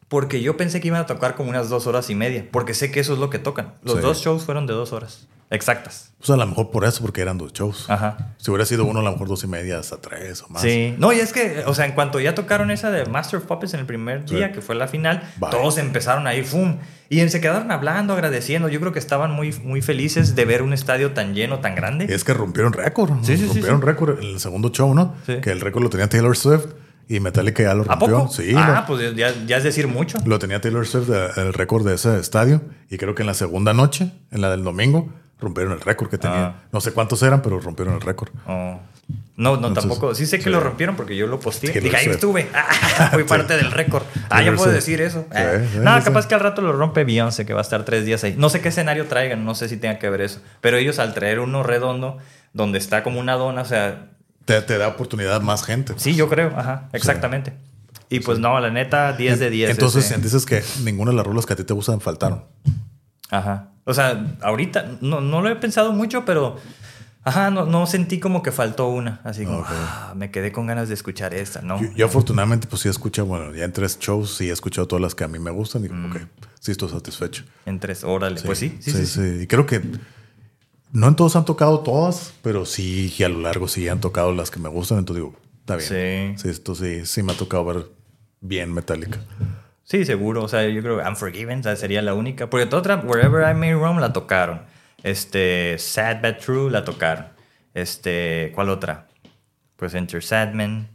[0.08, 2.46] Porque yo pensé que iban a tocar como unas dos horas y media.
[2.50, 3.74] Porque sé que eso es lo que tocan.
[3.82, 4.00] Los Sí.
[4.00, 5.28] dos shows fueron de dos horas.
[5.50, 6.12] Exactas.
[6.18, 7.88] Pues a lo mejor por eso, porque eran dos shows.
[7.90, 8.34] Ajá.
[8.38, 10.62] Si hubiera sido uno, a lo mejor dos y media hasta tres o más.
[10.62, 10.94] Sí.
[10.98, 13.74] No, y es que, o sea, en cuanto ya tocaron esa de Master of Puppets
[13.74, 14.36] en el primer Sí.
[14.36, 15.50] día, que fue la final, Bye.
[15.50, 16.78] todos empezaron ahí, ¡fum!
[17.10, 18.68] Y se quedaron hablando, agradeciendo.
[18.68, 22.06] Yo creo que estaban muy, muy felices de ver un estadio tan lleno, tan grande.
[22.08, 23.10] Es que rompieron récord.
[23.22, 23.86] Sí, sí, sí, rompieron sí.
[23.86, 25.14] récord en el segundo show, ¿no?
[25.26, 25.36] Sí.
[25.42, 26.66] Que el récord lo tenía Taylor Swift
[27.09, 28.18] y Metallica ya lo ¿A rompió.
[28.18, 28.32] poco?
[28.32, 30.18] Sí, ah, lo, pues ya, ya es decir mucho.
[30.26, 32.61] lo tenía Taylor Swift eh, el récord de ese estadio.
[32.90, 36.18] Y creo que en la segunda noche, en la del domingo, rompieron el récord que
[36.18, 36.46] tenía.
[36.46, 36.62] Ah.
[36.72, 38.30] No sé cuántos eran, pero rompieron el récord.
[38.46, 38.80] Oh.
[39.36, 40.14] No, no, Entonces, tampoco.
[40.14, 40.50] Sí sé que sí.
[40.50, 41.70] lo rompieron porque yo lo posteé.
[41.70, 42.14] Taylor Dije, ahí Swift.
[42.16, 42.48] estuve.
[42.52, 44.02] Ah, fui parte del récord.
[44.24, 44.74] Ah, Taylor yo puedo Swift.
[44.74, 45.20] decir eso.
[45.30, 45.61] Sí, Ah.
[45.72, 48.22] sí, no, capaz que al rato lo rompe Beyoncé, que va a estar tres días
[48.24, 48.34] ahí.
[48.36, 50.42] No sé qué escenario traigan, no sé si tenga que ver eso.
[50.61, 52.18] Pero ellos al traer uno redondo,
[52.52, 54.09] donde está como una dona, o sea,
[54.49, 55.92] Te, te da oportunidad más gente.
[55.99, 57.53] sí, yo creo, ajá, exactamente.
[58.09, 59.70] Y pues no, la neta, 10 de 10.
[59.72, 60.18] Entonces, ese.
[60.20, 62.44] dices que ninguna de las rolas que a ti te gustan faltaron.
[63.30, 63.68] Ajá.
[63.84, 66.57] O sea, ahorita no, no lo he pensado mucho, pero
[67.24, 69.20] ajá, no, no sentí como que faltó una.
[69.24, 69.62] Así como.
[69.66, 71.78] "Ah, me quedé con ganas de escuchar esta, ¿no?
[71.82, 74.88] Yo, yo afortunadamente, pues sí he escuchado, bueno, ya en tres shows sí he escuchado
[74.88, 76.11] todas las que a mí me gustan y Mm.
[76.11, 76.16] ok,
[76.61, 77.44] sí estoy satisfecho.
[77.66, 78.40] En tres, órale.
[78.40, 79.05] Pues sí, sí, sí.
[79.07, 79.38] sí.
[79.42, 79.82] Y creo que
[80.93, 84.32] no en todos han tocado todas, pero sí y a lo largo sí han tocado
[84.32, 86.39] las que me gustan, entonces digo, está bien.
[86.39, 86.43] Sí.
[86.43, 87.86] Sí, esto sí, sí me ha tocado ver
[88.41, 89.18] bien Metallica.
[89.84, 90.45] Sí, seguro.
[90.45, 92.51] O sea, yo creo que Unforgiven sería la única.
[92.51, 94.62] Porque toda otra, Wherever I May Roam la tocaron.
[95.03, 97.26] Este, Sad But True la tocaron.
[97.72, 99.09] Este, ¿cuál otra?
[99.76, 100.89] Pues Enter Sadman.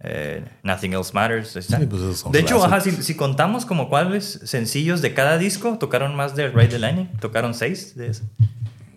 [0.00, 1.48] eh, Nothing Else Matters.
[1.52, 6.14] Sí, pues de hecho, ajá, si, si contamos como cuáles sencillos de cada disco, tocaron
[6.14, 7.08] más de Ride the Lightning.
[7.20, 8.24] Tocaron seis de eso.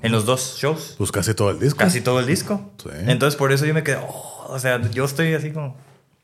[0.01, 0.95] En los dos shows.
[0.97, 1.77] Pues casi todo el disco.
[1.79, 2.71] Casi todo el disco.
[2.81, 2.89] Sí.
[3.07, 5.75] Entonces, por eso yo me quedé, oh, o sea, yo estoy así como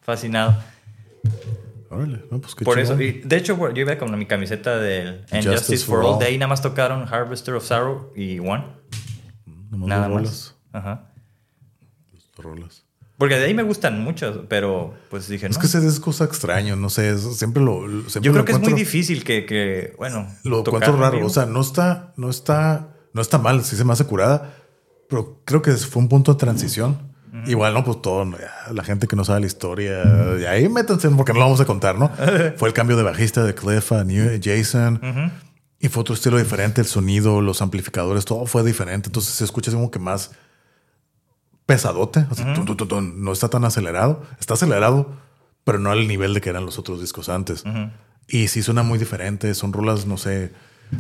[0.01, 0.57] fascinado.
[1.89, 2.93] Órale, no, pues qué Por chingón.
[3.01, 6.05] eso, y de hecho, yo iba con mi camiseta del And Justice Justice, for for
[6.05, 6.13] All.
[6.13, 6.19] All.
[6.19, 8.63] De ahí nada más tocaron Harvester of Sorrow y One.
[9.69, 10.55] Nomás Nada dos más.
[10.71, 11.09] Ajá.
[12.11, 12.83] dos rolas.
[13.17, 15.61] Porque de ahí me gustan muchos, pero pues dije, Es no.
[15.61, 17.81] que ese disco es extraño, no sé, es- siempre lo.
[18.09, 21.25] siempre yo lo creo que es muy difícil que, que bueno, Lo encuentro en raro.
[21.25, 24.53] O sea, no está, no está, no está mal, sí se me hace curada,
[25.09, 27.13] pero creo que fue un punto de transición.
[27.47, 28.25] Igual, no, pues todo,
[28.71, 30.03] la gente que no sabe la historia,
[30.39, 32.11] y ahí métanse porque no lo vamos a contar, ¿no?
[32.57, 35.31] fue el cambio de bajista de Cliff a New Jason.
[35.79, 39.09] Y fue otro estilo diferente, el sonido, los amplificadores, todo fue diferente.
[39.09, 40.31] Entonces se escucha como que más
[41.65, 42.25] pesadote.
[42.29, 44.23] o sea, tun, tun, tun, tun, no está tan acelerado.
[44.39, 45.17] Está acelerado,
[45.63, 47.63] pero no al nivel de que eran los otros discos antes.
[48.27, 49.53] Y sí suena muy diferente.
[49.55, 50.53] Son rolas, no sé,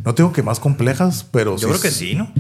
[0.03, 2.31] no tengo que más complejas, pero Yo creo que sí, ¿no?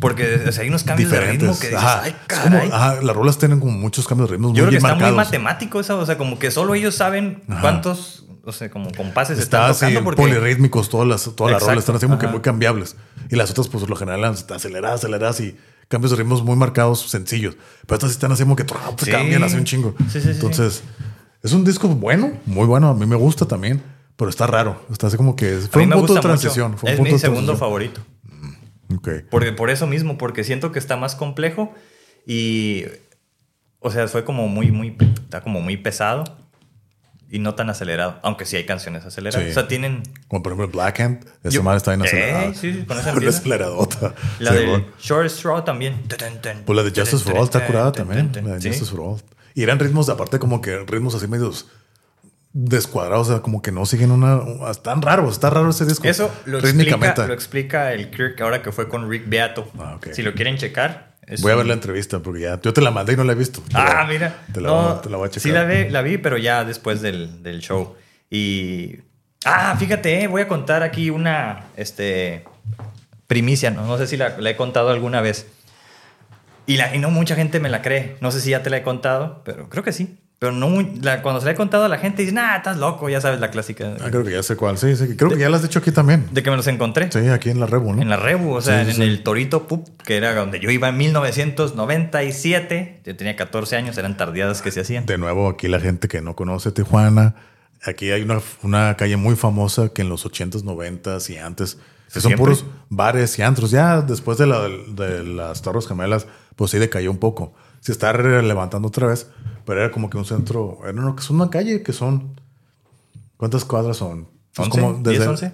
[0.00, 1.58] Porque o sea, hay unos cambios de ritmo diferentes.
[1.60, 2.70] que dices, Ajá, ay, es como- caray.
[2.70, 5.14] ajá, las rolas tienen como muchos cambios de ritmos Yo creo que está marcados.
[5.14, 9.38] muy matemático eso, o sea, como que solo ellos saben cuántos, o sea, como compases
[9.38, 12.40] Está están tocando porque polirrítmicos, todas las, todas las rolas están así como que muy
[12.40, 12.96] cambiables.
[13.30, 15.56] Y las otras, pues, por lo general, aceleradas, aceleradas y
[15.88, 17.56] cambios de ritmos muy marcados, sencillos.
[17.86, 18.64] Pero estas sí están así como que
[19.02, 19.10] Sí.
[19.10, 19.94] cambian así un chingo.
[20.12, 20.82] Sí, sí, sí, Entonces,
[21.42, 22.90] es un disco bueno, muy bueno.
[22.90, 23.82] A mí me gusta también,
[24.16, 24.84] pero está raro.
[24.90, 26.76] Está así como que fue un punto de transición.
[26.78, 28.00] Fue un Es punto mi segundo favorito.
[28.94, 29.08] Ok.
[29.30, 31.74] Porque, por eso mismo, porque siento que está más complejo
[32.26, 32.84] y,
[33.80, 36.24] o sea, fue como muy, muy, está como muy pesado
[37.28, 39.44] y no tan acelerado, aunque sí hay canciones aceleradas.
[39.44, 39.50] Sí.
[39.50, 42.54] O sea, tienen Como por ejemplo Black Hand, esa madre está bien Eh, acelerada.
[42.54, 44.14] sí, sí, con esa Una aceleradota.
[44.38, 44.84] la Sí, de bueno.
[45.00, 46.02] Short Straw también.
[46.64, 48.30] Pues la de Justice for All está curada también.
[48.44, 48.68] La de.
[48.70, 49.20] Justice for All.
[49.54, 51.66] Y eran ritmos, aparte, como que ritmos así medios
[52.58, 54.40] descuadrados, o sea, como que no siguen una.
[54.70, 56.08] Están raros, está raro ese disco.
[56.08, 59.68] Eso lo explica, lo explica el Kirk ahora que fue con Rick Beato.
[59.78, 59.98] Ah.
[60.12, 61.14] Si lo quieren checar.
[61.42, 63.34] Voy a ver la entrevista porque ya yo te la mandé y no la he
[63.34, 63.60] visto.
[63.74, 64.44] Ah, mira.
[64.52, 65.42] Te la, No, voy a- te la voy a checar.
[65.42, 67.94] Sí, la vi, la vi, pero ya después del, del show.
[68.30, 69.00] Y.
[69.44, 72.44] Ah, fíjate, eh, voy a contar aquí una este,
[73.26, 73.70] primicia.
[73.70, 75.46] No, no sé si la, la he contado alguna vez.
[76.64, 78.16] Y, la, y no mucha gente me la cree.
[78.20, 80.18] No sé si ya te la he contado, pero creo que sí.
[80.38, 82.76] Pero no muy- la- cuando se la he contado a la gente dice, nah, estás
[82.76, 83.94] loco, ya sabes la clásica.
[84.00, 84.76] Ah, creo que ya sé cuál.
[84.76, 85.16] Sí, sí.
[85.16, 86.28] Creo que ya la has dicho aquí también.
[86.30, 87.10] De que me los encontré.
[87.10, 88.02] Sí, aquí en la Rebu, ¿no?
[88.02, 90.70] En la Rebu, o sea, Sí, sí, en el Torito Pup, que era donde yo
[90.70, 93.00] iba en 1997.
[93.04, 95.06] Yo tenía 14 años, eran tardeadas que se hacían.
[95.06, 97.34] De nuevo, aquí la gente que no conoce Tijuana.
[97.84, 101.76] Aquí hay una, una calle muy famosa que en los 80s, 90s y antes
[102.12, 102.36] que son ¿Siempre?
[102.38, 103.70] puros bares y antros.
[103.70, 106.26] Ya después de, la- de las Torres Gemelas,
[106.56, 107.54] pues sí decayó un poco.
[107.80, 109.28] Se está levantando otra vez,
[109.64, 110.78] pero era como que un centro.
[110.82, 112.40] Era una, es una calle que son.
[113.36, 114.28] ¿Cuántas cuadras son?
[114.54, 115.52] Pues 11, 10, 11.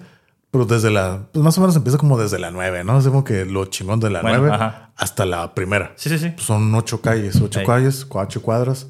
[0.51, 1.27] Pero desde la.
[1.31, 2.99] Pues más o menos empieza como desde la 9, ¿no?
[2.99, 4.91] Es como que lo chingón de la Bueno, 9 ajá.
[4.95, 5.93] hasta la primera.
[5.95, 6.29] Sí, sí, sí.
[6.29, 8.87] Pues son ocho calles, ocho calles, cuatro cuadras,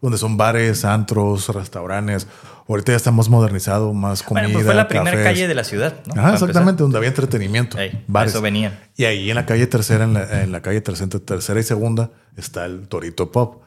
[0.00, 2.26] donde son bares, antros, restaurantes.
[2.66, 4.44] Ahorita ya está más modernizado, más comida.
[4.44, 6.12] Bueno, pues fue la primera calle de la ciudad, ¿no?
[6.14, 7.76] Ajá, Para exactamente, donde había entretenimiento.
[8.06, 8.32] Bares.
[8.32, 8.78] eso venían.
[8.96, 12.10] Y ahí en la calle tercera, en la, en la calle tercera, tercera y segunda,
[12.36, 13.62] está el Torito Pop,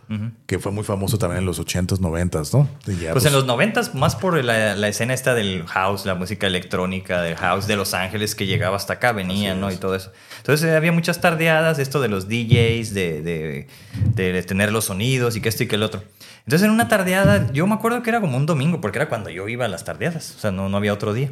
[0.45, 2.67] que fue muy famoso también en los 80s, 90s, ¿no?
[2.99, 6.47] Ya, Pues en los noventas, más por la, la escena esta del house, la música
[6.47, 9.71] electrónica del house de Los Ángeles que llegaba hasta acá, venía, ¿no?
[9.71, 10.11] Y todo eso.
[10.37, 13.67] Entonces eh, había muchas tardeadas, esto de los DJs, de, de,
[14.15, 16.01] de tener los sonidos y que esto y que el otro.
[16.47, 19.29] Entonces en una tardeada, yo me acuerdo que era como un domingo, porque era cuando
[19.29, 21.29] yo iba a las tardeadas, o sea, no, no había otro día.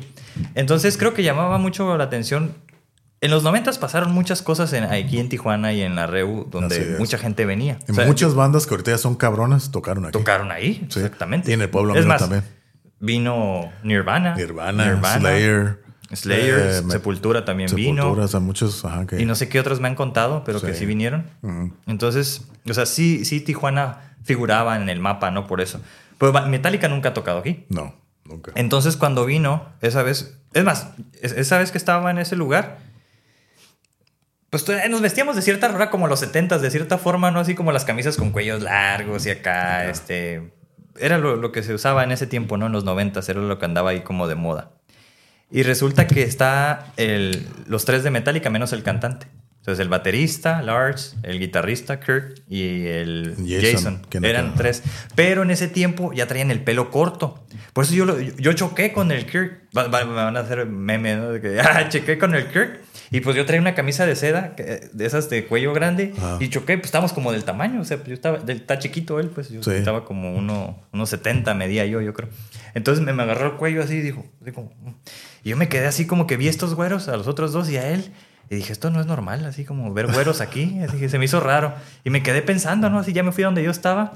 [0.55, 2.53] Entonces creo que llamaba mucho la atención.
[3.21, 6.97] En los noventas pasaron muchas cosas en, aquí en Tijuana y en la REU, donde
[6.99, 7.79] mucha gente venía.
[7.87, 10.11] Y O sea, muchas bandas que ahorita ya son cabronas tocaron aquí.
[10.11, 10.99] tocaron ahí, Sí.
[10.99, 11.49] exactamente.
[11.49, 12.43] Y en el pueblo es más, también.
[12.99, 14.35] Vino Nirvana.
[14.35, 15.81] Nirvana, Slayer.
[16.11, 18.21] Slayer, eh, Sepultura también Sepultura, vino.
[18.21, 19.21] o sea, muchos, ajá, que...
[19.21, 20.85] Y no sé qué otros me han contado, pero que Sí.
[20.85, 21.25] vinieron.
[21.87, 25.47] Entonces, o sea, sí, sí, Tijuana figuraba en el mapa, ¿no?
[25.47, 25.79] Por eso.
[26.17, 27.65] Pero Metallica nunca ha tocado aquí.
[27.69, 27.95] No,
[28.25, 28.51] nunca.
[28.55, 30.89] Entonces, cuando vino, esa vez, es más,
[31.21, 32.79] es- esa vez que estaba en ese lugar,
[34.49, 37.39] pues to- nos vestíamos de cierta forma, como los 70 de cierta forma, ¿no?
[37.39, 40.51] Así como las camisas con cuellos largos y acá, este.
[40.97, 42.67] Era lo, lo que se usaba en ese tiempo, ¿no?
[42.67, 44.71] En los 90 era lo que andaba ahí como de moda.
[45.51, 49.27] Y resulta que está el- los tres de Metallica menos el cantante.
[49.65, 54.21] Entonces el baterista, Lars, el guitarrista, Kurt y el Jason, Jason.
[54.21, 54.83] no Eran tres.
[55.15, 57.43] Pero en ese tiempo ya traían el pelo corto.
[57.73, 59.63] Por eso yo, lo- yo choqué con el Kirk.
[59.73, 61.31] Me van a hacer meme, ¿no?
[61.31, 62.81] De que, ah, choqué con el Kirk.
[63.09, 66.13] Y pues yo traía una camisa de seda, de esas de cuello grande.
[66.15, 66.37] Ajá.
[66.39, 67.81] Y choqué, pues estábamos como del tamaño.
[67.81, 69.71] O sea, pues yo estaba, del- está chiquito él, pues yo Sí.
[69.71, 72.29] estaba como uno, unos 70 medía yo, yo creo.
[72.75, 74.71] Entonces me, me agarró el cuello así y dijo, así como,
[75.43, 77.77] y yo me quedé así como que vi estos güeros, a los otros dos y
[77.77, 78.11] a él.
[78.49, 80.79] Y dije, esto no es normal, así como ver güeros aquí.
[80.87, 81.73] Así que se me hizo raro.
[82.03, 82.99] Y me quedé pensando, ¿no?
[82.99, 84.13] Así ya me fui a donde yo estaba.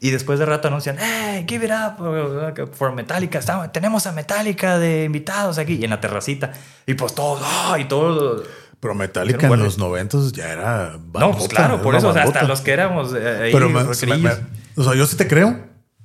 [0.00, 3.38] Y después de rato anuncian, ¡Hey, give it up uh, for Metallica!
[3.38, 5.74] Estamos- tenemos a Metallica de invitados aquí.
[5.74, 6.52] Y en la terracita.
[6.86, 7.76] Y pues todos, ¡ah!
[7.78, 8.44] Y todos.
[8.80, 12.24] Pero Metallica en los 90 ya era No, bandota, pues claro, por eso, o sea,
[12.24, 14.30] hasta los que éramos eh, ahí, Pero me- me- me-
[14.76, 15.58] o sea, yo sí te creo.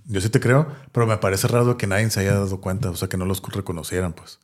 [0.06, 2.96] Yo sí te creo, pero me parece raro que nadie se haya dado cuenta, o
[2.96, 4.40] sea, que no los reconocieran, pues.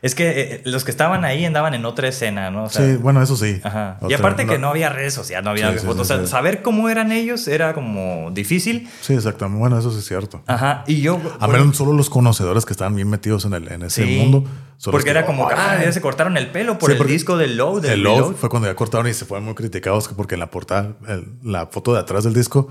[0.00, 2.64] Es que eh, los que estaban ahí andaban en otra escena, ¿no?
[2.64, 3.60] O sea, sí, bueno, eso sí.
[3.62, 3.98] Ajá.
[4.08, 6.06] y aparte que no había redes sociales, no había Sí, fotos.
[6.08, 8.88] sí, o sea, saber cómo eran ellos era como difícil.
[9.02, 9.58] Sí, exactamente.
[9.60, 10.42] Bueno, eso sí es cierto.
[10.46, 10.84] Ajá.
[10.86, 11.20] Y yo.
[11.40, 14.44] A menos solo los conocedores que estaban bien metidos en, el, en ese mundo.
[14.84, 15.86] Porque que, era como, "Oh, ah, ay".
[15.86, 17.80] ya se cortaron el pelo por el disco del Low.
[17.80, 18.34] Del El Reload.
[18.36, 21.26] fue cuando ya cortaron y se fueron muy criticados que porque en la portada, el-
[21.42, 22.68] la foto de atrás del disco,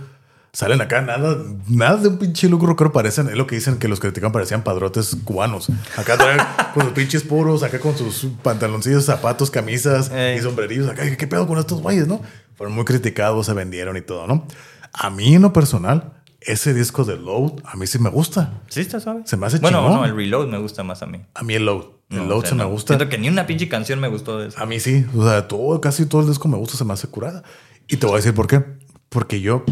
[0.54, 1.38] Salen acá, nada,
[1.68, 4.64] nada de un pinche look rockero parecen, es lo que dicen que los critican parecían
[4.64, 5.68] padrotes cubanos.
[5.98, 6.40] Acá traen
[6.74, 10.40] con sus pinches puros, acá con sus pantaloncillos, zapatos, camisas Ey.
[10.40, 10.90] y sombrerillos.
[10.90, 12.22] Acá, ¿qué pedo con estos güeyes, no?
[12.56, 14.48] Fueron muy criticados, se vendieron y todo, ¿no?
[14.94, 18.62] A mí, en lo personal, ese disco de Load, a mí sí me gusta.
[18.70, 19.22] Sí, está suave.
[19.26, 19.94] Se me hace Bueno, chingón.
[19.98, 21.20] no, el Reload me gusta más a mí.
[21.36, 22.70] A mí el Load, el No, Load o sea, se me no.
[22.70, 22.96] gusta.
[22.96, 24.60] Siento que ni una pinche canción me gustó de eso.
[24.60, 27.08] A mí sí, o sea, todo, casi todo el disco me gusta, se me hace
[27.10, 27.44] curada.
[27.88, 28.64] Y te voy a decir por qué.
[29.10, 29.64] Porque yo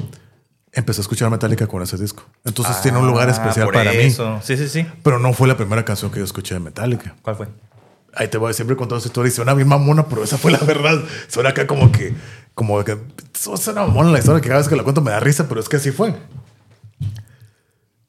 [0.75, 2.23] empecé a escuchar Metallica con ese disco.
[2.43, 3.97] Entonces tiene un lugar Ah, especial para mí.
[3.97, 4.39] eso.
[4.43, 4.85] Sí, sí, sí.
[5.03, 7.15] Pero no fue la primera canción que yo escuché de Metallica.
[7.21, 7.47] ¿Cuál fue?
[8.13, 10.51] Ahí te voy a siempre contar esa historia y suena bien mamona, pero esa fue
[10.51, 11.01] la verdad.
[11.27, 12.13] Suena acá como que,
[12.53, 12.97] como que,
[13.33, 15.67] suena mamona la historia que cada vez que la cuento me da risa, pero es
[15.67, 16.15] que así fue.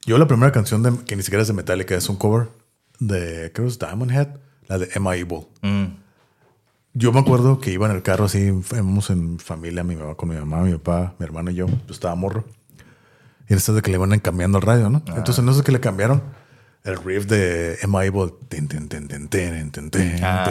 [0.05, 2.49] Yo la primera canción de, que ni siquiera es de Metallica, es un cover
[3.01, 4.29] de, creo que es Diamond Head,
[4.69, 5.47] la de Emma Evil.
[5.62, 5.87] Mm.
[6.99, 8.38] Yo me acuerdo que iba en el carro así,
[8.72, 11.76] íbamos en familia, mi mamá con mi mamá, mi papá, mi hermano y yo, yo
[11.90, 12.47] estaba morro.
[13.49, 15.03] Y en de que le iban cambiando el radio, ¿no?
[15.14, 16.22] Entonces no sé qué le cambiaron.
[16.84, 17.76] El riff de
[18.49, 18.66] tin,
[19.70, 20.44] tin, tin, Ah.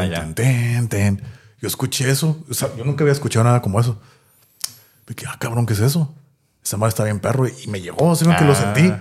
[1.61, 2.43] Yo escuché eso.
[2.47, 3.99] O sea, yo nunca había escuchado nada como eso.
[5.07, 6.13] Dije, ah, cabrón, ¿qué es eso?
[6.63, 7.47] Esa madre está bien perro.
[7.47, 8.55] Y me llegó, así que lo Ah.
[8.55, 8.93] sentí.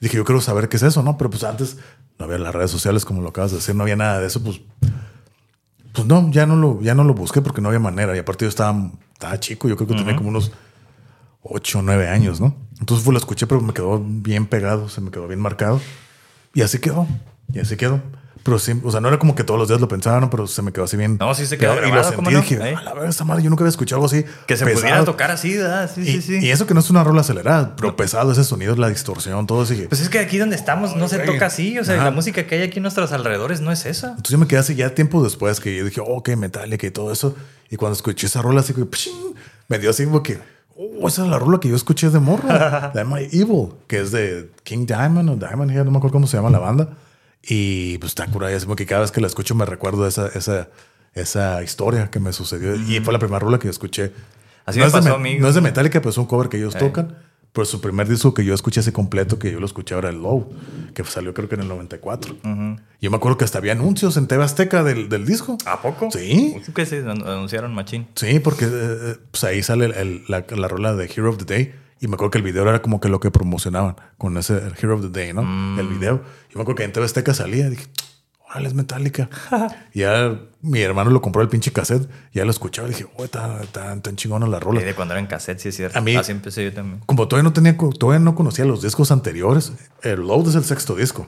[0.00, 1.16] Dije, yo quiero saber qué es eso, ¿no?
[1.16, 1.76] Pero pues antes
[2.18, 4.42] no había las redes sociales, como lo acabas de decir, no había nada de eso,
[4.42, 4.60] pues
[5.92, 8.14] pues no, ya no lo, ya no lo busqué porque no había manera.
[8.16, 10.52] Y aparte yo estaba, estaba chico, yo creo que tenía como unos
[11.42, 12.54] 8 o 9 años, ¿no?
[12.80, 15.80] Entonces pues lo escuché, pero me quedó bien pegado, se me quedó bien marcado.
[16.54, 17.06] Y así quedó,
[17.52, 18.00] y así quedó.
[18.48, 20.30] Pero sí, o sea, no era como que todos los días lo pensaba, ¿no?
[20.30, 21.18] Pero se me quedó así bien.
[21.20, 21.86] No, sí se quedó pegado.
[21.86, 22.40] Y lo grabado, sentí ¿cómo y no?
[22.40, 24.24] dije, a la verdad, esta madre, yo nunca había escuchado algo así.
[24.46, 24.80] Que se pesado.
[24.80, 25.90] pudiera tocar así, ¿verdad?
[25.94, 26.38] Sí, Y, sí, sí.
[26.46, 29.64] y eso que no es una rola acelerada, pero pesado ese sonido, la distorsión, todo
[29.66, 31.78] dije, Pues es que aquí donde estamos no se toca así.
[31.78, 32.04] O sea, ajá.
[32.04, 34.08] la música que hay aquí a nuestros alrededores no es esa.
[34.08, 36.90] Entonces yo me quedé así ya tiempo después que yo dije, oh, ok, Metallica y
[36.90, 37.36] todo eso.
[37.70, 38.74] Y cuando escuché esa rola así,
[39.68, 40.38] me dio así como que,
[40.76, 42.48] oh, esa es la rola que yo escuché de morro.
[42.94, 46.26] de My Evil, que es de King Diamond o Diamond Head, no me acuerdo cómo
[46.26, 46.88] se llama la banda.
[47.42, 50.26] Y pues está curada, es como que cada vez que la escucho me recuerdo esa,
[50.28, 50.68] esa,
[51.14, 52.74] esa historia que me sucedió.
[52.74, 54.12] Y fue la primera rola que yo escuché.
[54.66, 55.38] Así no me es de pasó mí.
[55.38, 56.78] No es de Metallica, pero es un cover que ellos Eh.
[56.78, 57.16] tocan.
[57.50, 60.16] Pero su primer disco que yo escuché así completo, que yo lo escuché ahora el
[60.20, 60.52] Low,
[60.94, 62.36] que salió creo que en el 94.
[63.00, 65.56] Yo me acuerdo que hasta había anuncios en TV Azteca del, del disco.
[65.64, 66.10] ¿A poco?
[66.10, 66.56] Sí.
[66.74, 68.06] Que se an- anunciaron machín.
[68.14, 71.46] Sí, porque eh, pues ahí sale el- el- la, la rola de Hero of the
[71.46, 71.74] Day.
[72.00, 74.96] Y me acuerdo que el video era como que lo que promocionaban con ese Hero
[74.96, 75.42] of the Day, ¿no?
[75.42, 75.78] Mm.
[75.80, 76.16] El video.
[76.50, 77.86] Yo me acuerdo que en TV Azteca salía y dije,
[78.48, 79.28] órale, es Metallica.
[79.92, 82.08] y ya mi hermano lo compró el pinche cassette.
[82.32, 84.80] Y ya lo escuchaba y dije, oh, está tan, tan chingona la rola.
[84.80, 85.98] Eh, De cuando era en cassette, sí es cierto.
[85.98, 87.00] A mí- Así empecé yo también.
[87.06, 89.72] Como todavía no tenía, todavía no conocía los discos anteriores,
[90.02, 91.26] el Load es el sexto disco.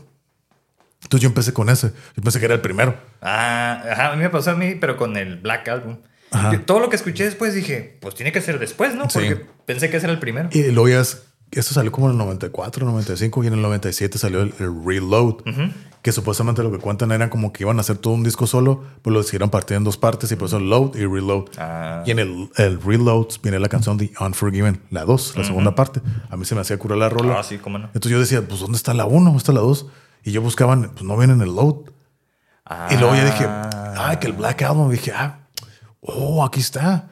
[1.03, 1.93] Entonces yo empecé con ese.
[2.17, 2.95] Yo pensé que era el primero.
[3.23, 5.97] Ah, ajá, a mí me pasó a mí, pero con el Black Album.
[6.53, 9.11] Yo- todo lo que escuché después dije, pues tiene que ser después, ¿no?
[9.11, 9.19] Sí.
[9.21, 10.49] Porque pensé que ese era el primero.
[10.53, 14.19] Y luego ya es, esto salió como en el 94, 95 y en el 97
[14.19, 15.37] salió el, el Reload,
[16.03, 18.85] que supuestamente lo que cuentan era como que iban a hacer todo un disco solo,
[19.03, 21.47] pues lo decidieron partir en dos partes y por eso Load y Reload.
[21.59, 22.05] Ah.
[22.07, 26.01] Y en el, el Reload viene la canción de Unforgiven, la 2, la segunda parte.
[26.31, 27.41] A mí se me hacía curar la rola.
[27.41, 27.87] Ah, sí, cómo no.
[27.87, 29.25] Entonces yo decía, pues ¿dónde está la 1?
[29.25, 29.87] ¿Dónde está la 2?
[30.25, 31.75] Y yo buscaba, pues no viene en el Load.
[32.91, 34.91] Y luego ya dije, ah, que el Black Album.
[34.93, 35.40] Dije, ah,
[36.01, 37.09] oh, aquí está.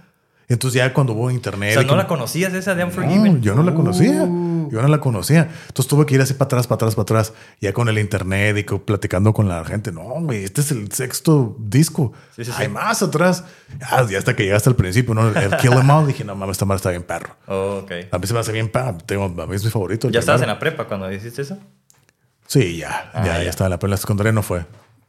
[0.49, 1.70] Entonces ya cuando hubo internet.
[1.70, 3.43] O sea, ¿no como- la conocías esa de no, Unforgiven?
[3.43, 4.22] yo no la conocía.
[4.22, 4.70] Uh.
[4.70, 5.49] Yo no la conocía.
[5.68, 7.32] Entonces tuve que ir así para atrás, para atrás, para atrás.
[7.61, 9.93] Ya con el internet y platicando con la gente.
[9.93, 12.12] No, güey, este es el sexto disco.
[12.36, 12.72] Sí, sí, Hay sí.
[12.72, 13.45] más atrás.
[13.82, 15.28] Ah, ya hasta que llegaste al principio, ¿no?
[15.28, 16.07] El Kill Em All.
[16.07, 17.34] Dije, no mames, esta madre está bien perro.
[17.47, 17.93] Oh, ok.
[18.11, 18.97] A mí se me hace bien perro.
[19.05, 20.09] Tengo, a mí es mi favorito.
[20.11, 21.59] ¿Ya estabas en la prepa cuando hiciste eso?
[22.47, 23.11] Sí, ya.
[23.12, 23.51] Ah, ya, ya, ya.
[23.51, 24.64] estaba en la, en la secundaria no fue.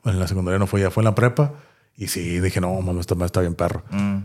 [0.05, 1.53] En la secundaria no fue, ya fue en la prepa.
[1.99, 3.83] Y sí, dije, no, mames, madre está bien perro.
[3.91, 4.19] Mm.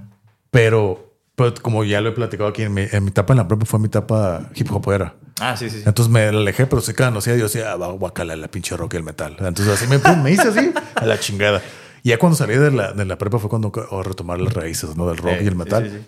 [0.53, 3.49] Pero, pero como ya lo he platicado aquí, en mi, en mi etapa en la
[3.49, 5.17] prepa fue mi etapa hip hopera.
[5.41, 5.83] Ah, sí, sí, sí.
[5.85, 9.03] Entonces me alejé, pero que conocía, yo decía, ah, guacala la pinche rock y el
[9.03, 9.37] metal.
[9.41, 11.61] Entonces así me, pum, me hice así a la chingada.
[12.05, 14.95] Y ya cuando salí de la, de la prepa fue cuando oh, retomar las raíces,
[14.95, 15.09] ¿no?
[15.09, 15.91] Del rock y el metal.
[15.91, 16.07] sí, sí.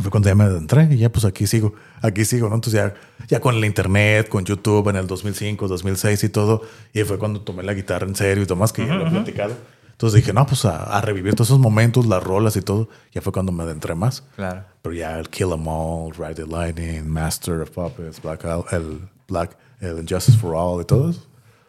[0.00, 2.54] Fue cuando ya me adentré y ya pues aquí sigo, aquí sigo, ¿no?
[2.54, 2.94] Entonces ya,
[3.28, 6.62] ya con el internet, con YouTube en el 2005, 2006 y todo.
[6.94, 9.10] Y fue cuando tomé la guitarra en serio y todo más que ya lo he
[9.10, 9.54] platicado.
[10.02, 12.88] Entonces dije, no, pues a, a revivir todos esos momentos, las rolas y todo.
[13.12, 14.24] Ya fue cuando me adentré más.
[14.34, 14.64] Claro.
[14.82, 19.56] Pero ya el Kill 'Em All, Ride the Lightning, Master of Puppets, Black, el Black,
[19.78, 21.24] el Injustice for All y todo eso.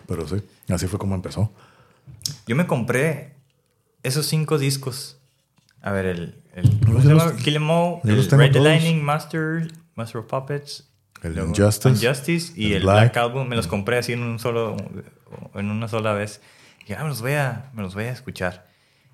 [0.08, 0.38] Pero sí,
[0.70, 1.52] así fue como empezó.
[2.48, 3.36] Yo me compré
[4.02, 5.20] esos cinco discos.
[5.84, 7.34] A ver, el, el ¿cómo yo se los-?
[7.34, 8.60] Kill 'Em All, el Red the.
[8.62, 10.90] Lightning, Master, Master of Puppets,
[11.22, 13.14] El Injustice, Injustice y el el Black.
[13.14, 13.18] Black.
[13.18, 13.48] Album.
[13.48, 14.76] Me los compré así en un solo,
[15.54, 16.42] en una sola vez.
[16.86, 18.68] Y ya me los voy a, me los voy a escuchar.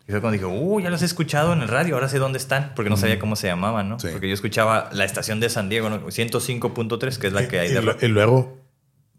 [0.08, 2.40] Y fue cuando dije, uh, ya los he escuchado en el radio, ahora sé dónde
[2.40, 4.00] están, porque no sabía cómo se llamaban, ¿no?
[4.00, 4.08] Sí.
[4.12, 6.00] Porque yo escuchaba la estación de San Diego, ¿no?
[6.08, 8.02] 105.3, que es la que hay y, de rock.
[8.04, 8.58] y luego,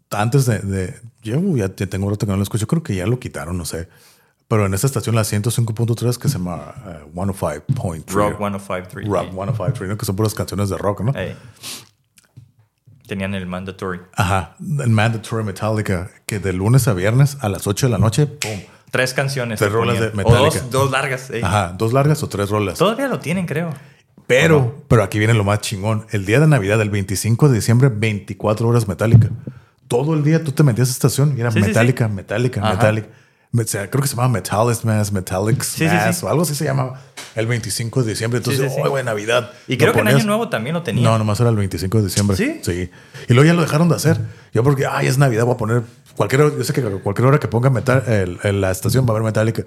[0.09, 3.19] antes de, de- yo ya, tengo rato que no lo escucho, creo que ya lo
[3.19, 3.87] quitaron, no sé.
[4.49, 8.11] Pero en esta estación, la 105.3, que se llama eh, 105.3.
[8.11, 9.05] Rock 105.3.
[9.07, 9.97] Rock 105.3, ¿no?
[9.97, 11.13] que son puras canciones de rock, ¿no?
[11.17, 11.37] Ey.
[13.07, 13.99] Tenían el mandatory.
[14.15, 18.25] Ajá, el Mandatory Metallica, que de lunes a viernes a las 8 de la noche,
[18.25, 18.59] ¡pum!
[18.89, 19.59] Tres canciones.
[19.59, 20.15] Tres rolas ponían.
[20.15, 20.59] de O Metallica.
[20.61, 21.29] dos, dos largas.
[21.29, 21.41] ey.
[21.41, 22.77] Ajá, dos largas o tres rolas.
[22.77, 23.69] Todavía lo tienen, creo.
[24.27, 26.05] Pero, pero aquí viene lo más chingón.
[26.11, 29.29] El día de Navidad, el 25 de diciembre, 24 horas Metallica.
[29.87, 32.61] Todo el día tú te metías a esta estación y era Sí, sí, Metallica, Metallica,
[32.61, 32.73] Ajá.
[32.75, 33.07] Metallica.
[33.51, 36.25] Me- o sea, creo que se llama Metallic Mass, Metallic sí, Mass sí.
[36.25, 36.93] o algo así se llama
[37.35, 38.37] el 25 de diciembre.
[38.37, 38.81] Entonces, Sí, sí, sí.
[38.83, 39.51] ¡ay, güey, Navidad!
[39.67, 41.03] Y creo que en ponías- Año Nuevo también lo tenían.
[41.03, 42.37] No, nomás era el 25 de diciembre.
[42.37, 42.59] ¿Sí?
[42.63, 42.89] Sí.
[43.27, 44.19] Y luego ya lo dejaron de hacer.
[44.53, 45.83] Yo porque, ay, es Navidad, voy a poner
[46.15, 49.09] cualquier hora, yo sé que cualquier hora que ponga metal, el- el- la estación va
[49.09, 49.63] a haber Metallica.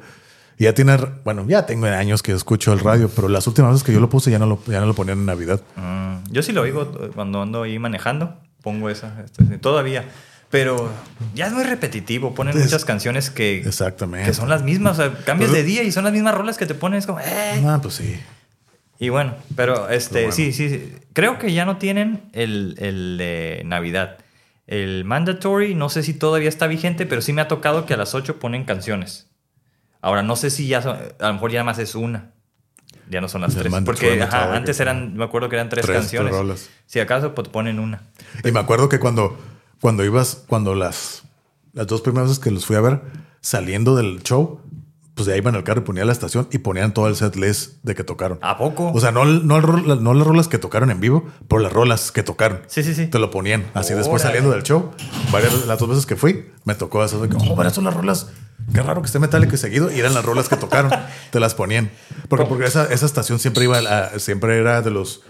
[0.57, 3.85] Y ya tiene, bueno, ya tengo años que escucho el radio, pero las últimas veces
[3.85, 5.61] que yo lo puse ya no lo, ya no lo ponían en Navidad.
[5.77, 8.37] Mm, yo sí lo oigo eh, cuando ando ahí manejando.
[8.63, 9.27] Pongo esa.
[9.61, 10.05] todavía.
[10.55, 10.89] Pero
[11.35, 12.33] ya es muy repetitivo.
[12.33, 14.25] Ponen Es- muchas canciones que, Exactamente.
[14.29, 15.01] que son las mismas.
[15.01, 17.19] O sea, cambias Pero- de día y son las mismas rolas que te pones como.
[17.19, 17.61] "Eh".
[17.67, 18.21] Ah, pues sí.
[19.01, 20.37] Y bueno, pero este, Pero bueno.
[20.37, 20.93] sí, sí, sí.
[21.13, 24.19] Creo que ya no tienen el, el de Navidad.
[24.69, 27.97] El mandatory, no sé si todavía está vigente, pero sí me ha tocado que a
[27.97, 29.27] las 8 ponen canciones.
[30.03, 32.31] Ahora, no sé si ya son, a lo mejor ya más es una.
[33.11, 33.73] Ya no son las tres.
[33.85, 36.33] Porque ajá, antes eran, me acuerdo que eran tres, Tres, canciones.
[36.47, 36.71] tres.
[36.87, 38.03] Si acaso, pues ponen una.
[38.45, 39.37] Y me acuerdo que cuando,
[39.85, 41.25] cuando ibas, cuando las,
[41.75, 43.03] las dos primeras veces que los fui a ver,
[43.43, 44.63] saliendo del show,
[45.15, 47.17] pues de ahí iba en el carro y ponía la estación y ponían todo el
[47.17, 48.39] set list de que tocaron.
[48.41, 48.91] ¿A poco?
[48.95, 52.63] O sea, no, no, las rolas que tocaron en vivo, pero las rolas que tocaron.
[52.67, 53.09] Sí, sí, sí.
[53.09, 53.67] Te lo ponían.
[53.75, 54.93] Así después saliendo del show,
[55.31, 58.29] varias, las dos veces que fui, me tocó eso de que, oh, son las rolas.
[58.73, 59.93] Qué raro que esté Metallica seguido.
[59.93, 60.91] Y eran las rolas que tocaron.
[61.31, 61.91] te las ponían.
[62.31, 65.21] Porque, porque esa, esa estación siempre iba, a- siempre era de los,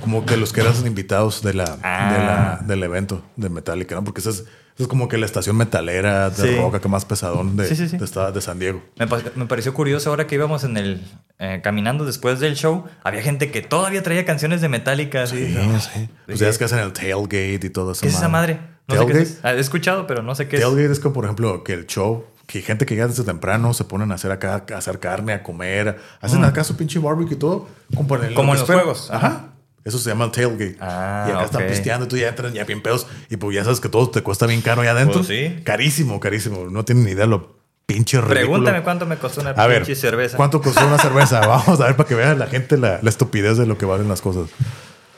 [0.00, 2.12] como que los que eran invitados de la, Ah.
[2.12, 4.04] de la- del evento de Metallica, ¿no?
[4.04, 4.46] Porque esa es, esa
[4.84, 6.56] es como que la estación metalera de Sí.
[6.56, 7.98] rock acá más pesadón de, Sí, sí, sí.
[7.98, 8.82] de, esta- de San Diego.
[8.98, 11.06] Me, me pareció curioso ahora que íbamos en el
[11.42, 15.26] eh, caminando después del show, había gente que todavía traía canciones de Metallica.
[15.26, 16.08] Sí, sí.
[16.26, 18.02] Pues ya es que hacen el tailgate y todo eso.
[18.02, 18.58] ¿Qué es esa madre?
[18.88, 19.22] No sé qué tailgate.
[19.22, 19.38] es.
[19.42, 20.62] Ah, He escuchado, pero no sé qué es.
[20.62, 23.84] Tailgate es como, por ejemplo, que el show, que gente que llega desde temprano se
[23.84, 27.38] ponen a hacer acá, a hacer carne, a comer, hacen acá su pinche barbecue y
[27.38, 27.68] todo.
[27.94, 28.34] Como, por el- Mm.
[28.34, 29.10] Como lo en que los juegos.
[29.10, 29.44] Ajá.
[29.84, 30.76] Eso se llama tailgate.
[30.80, 31.68] Ah, y acá están ok.
[31.68, 33.06] pisteando y tú ya entras ya bien pedos.
[33.30, 35.22] Y pues ya sabes que todo te cuesta bien caro allá adentro.
[35.22, 35.60] Pues sí.
[35.64, 36.66] Carísimo, carísimo.
[36.70, 37.56] No tienen ni idea lo
[37.86, 38.40] pinche ridículo.
[38.40, 40.36] Pregúntame cuánto me costó una A ver, pinche cerveza.
[40.36, 41.40] ¿cuánto costó una cerveza?
[41.46, 44.08] Vamos a ver para que vea la gente la, la estupidez de lo que valen
[44.08, 44.48] las cosas.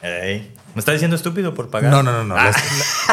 [0.01, 1.91] Ey, ¿Me está diciendo estúpido por pagar?
[1.91, 2.35] No, no, no, no.
[2.37, 2.51] Ah.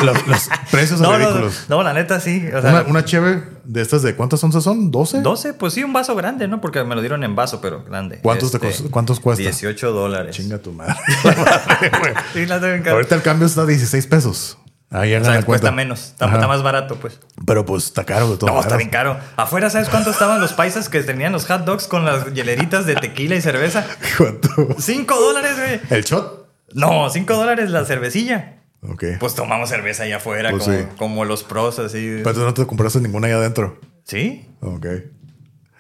[0.04, 1.66] Los, los precios son no, no, ridículos.
[1.68, 2.48] no, la neta sí.
[2.56, 4.92] O sea, una, una cheve de estas de cuántas onzas son?
[4.92, 5.22] ¿12?
[5.22, 6.62] 12, pues sí, un vaso grande, ¿no?
[6.62, 8.16] Porque me lo dieron en vaso, pero grande.
[8.16, 9.42] Este, ¿Cuántos te costó- cuántos cuesta?
[9.42, 10.36] 18 dólares.
[10.36, 10.96] Chinga tu madre.
[12.34, 12.90] Sí, la tengo.
[12.92, 14.58] Ahorita el cambio está a 16 pesos.
[14.92, 15.72] Ahí O sea, cuesta cuenta.
[15.72, 16.00] menos.
[16.06, 17.20] Está, está más barato, pues.
[17.46, 18.50] Pero pues está caro de todo.
[18.52, 19.20] No, está bien caro.
[19.38, 22.96] Afuera, ¿sabes cuánto estaban los paisas que tenían los hot dogs con las hieleritas de
[22.96, 23.86] tequila y cerveza?
[24.18, 24.50] ¿Cuánto?
[24.80, 25.80] 5 dólares, güey.
[25.92, 26.49] ¿El shot?
[26.74, 28.56] No, 5 dólares la cervecilla.
[28.82, 29.04] Ok.
[29.20, 30.84] Pues tomamos cerveza allá afuera, Pues como, sí.
[30.98, 32.22] como los pros, así.
[32.24, 33.80] Pero tú no te compraste ninguna ahí adentro.
[34.06, 34.46] ¿Sí?
[34.62, 34.86] Ok.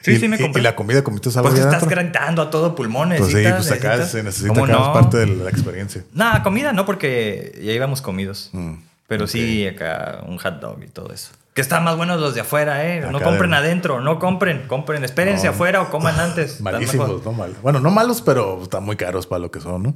[0.01, 0.61] Sí, ¿Y, sí me compré.
[0.61, 3.09] ¿Y la comida comiste algo Pues estás gritando a todo pulmón.
[3.17, 4.93] Pues sí, pues acá necesitas- se necesita ¿Cómo acá es no?
[4.93, 6.03] parte de la experiencia.
[6.13, 8.49] Nah, comida no, porque ya íbamos comidos.
[8.53, 8.75] Mm,
[9.07, 11.31] Pero sí, acá un hot dog y todo eso.
[11.53, 13.01] Que están más buenos los de afuera, ¿eh?
[13.11, 15.03] No compren de- adentro, no compren, compren.
[15.03, 15.51] Espérense No.
[15.51, 16.61] afuera o coman antes.
[16.61, 17.53] Malísimos, no mal.
[17.61, 19.95] Bueno, no malos, pero están muy caros para lo que son, ¿no?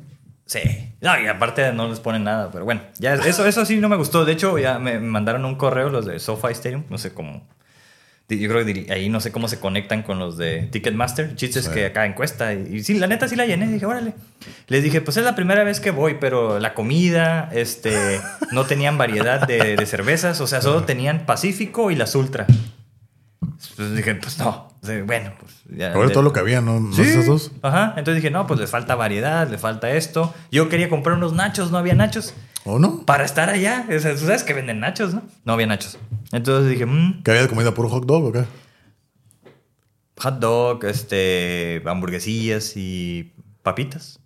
[0.53, 0.93] Sí.
[1.01, 2.81] No, y aparte no les ponen nada, pero bueno.
[2.99, 4.23] Ya eso, eso sí no me gustó.
[4.25, 6.83] De hecho, ya me mandaron un correo los de SoFi Stadium.
[6.89, 7.47] No sé cómo.
[8.29, 11.25] Yo creo que ahí no sé cómo se conectan con los de Ticketmaster.
[11.29, 11.71] El chiste es Sí.
[11.71, 12.53] que acá encuesta.
[12.53, 13.67] Y, y sí, la neta sí la llené.
[13.67, 14.13] Dije, órale.
[14.67, 18.19] Les dije, pues es la primera vez que voy, pero la comida, este,
[18.51, 20.39] no tenían variedad de, de cervezas.
[20.41, 22.47] O sea, solo tenían Pacífico y las Ultra.
[23.75, 24.72] Pues dije, pues no.
[24.83, 25.93] O sea, Bueno, pues ya.
[25.93, 26.79] Ahora de- todo lo que había, ¿no?
[26.79, 27.01] ¿No Sí.
[27.03, 27.51] esas dos?
[27.61, 27.93] Ajá.
[27.97, 30.33] Entonces dije, no, pues le falta variedad, le falta esto.
[30.51, 32.33] Yo quería comprar unos nachos, no había nachos.
[32.65, 33.05] ¿O no?
[33.05, 33.85] Para estar allá.
[33.93, 35.21] O sea, tú sabes que venden nachos, ¿no?
[35.45, 35.97] No había nachos.
[36.31, 38.45] Entonces dije, mmm, ¿Que había de comida puro hot dog o qué?
[40.17, 44.19] hot dog, este, hamburguesillas y papitas.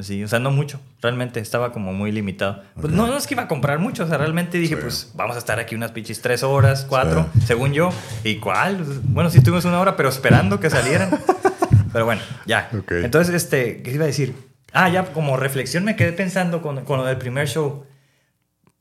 [0.00, 0.80] Sí, o sea, no mucho.
[1.00, 2.62] Realmente estaba como muy limitado.
[2.80, 4.04] Pues no, no es que iba a comprar mucho.
[4.04, 4.80] O sea, realmente dije, Sí.
[4.80, 7.90] pues vamos a estar aquí unas pinches tres horas, cuatro, según yo.
[8.24, 8.84] ¿Y cuál?
[9.04, 11.10] Bueno, sí estuvimos una hora, pero esperando que salieran.
[11.92, 12.68] pero bueno, ya.
[12.90, 14.34] Entonces, este, ¿qué iba a decir?
[14.72, 17.84] Ah, ya como reflexión me quedé pensando con, con lo del primer show.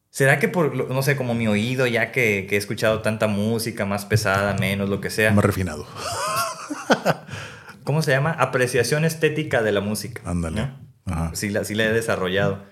[0.09, 3.85] ¿Será que por, no sé, como mi oído, ya que, que he escuchado tanta música
[3.85, 5.31] más pesada, menos, lo que sea?
[5.31, 5.85] Más refinado.
[7.83, 8.31] ¿Cómo se llama?
[8.31, 10.21] Apreciación estética de la música.
[10.25, 10.55] Ándale.
[10.61, 10.92] ¿no?
[11.05, 11.31] Ajá.
[11.33, 12.63] Sí, la, sí la he desarrollado.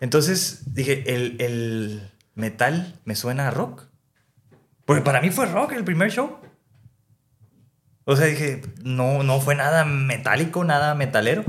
[0.00, 3.84] Entonces dije, el, el metal me suena a rock.
[4.84, 6.38] Porque para mí fue rock el primer show.
[8.04, 11.44] O sea, dije, no, no fue nada metálico, nada metalero.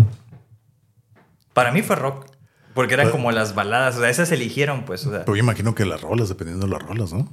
[1.53, 2.25] Para mí fue rock.
[2.73, 5.05] Porque eran Pues- como las baladas, o sea, esas eligieron, pues.
[5.05, 7.27] O sea, Pero yo imagino que las rolas, dependiendo de las rolas, ¿no?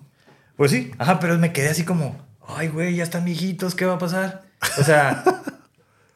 [0.57, 2.17] pues sí, ajá, pero me quedé así como,
[2.49, 4.45] ay, güey, ya están viejitos, ¿qué va a pasar?
[4.81, 5.23] O sea,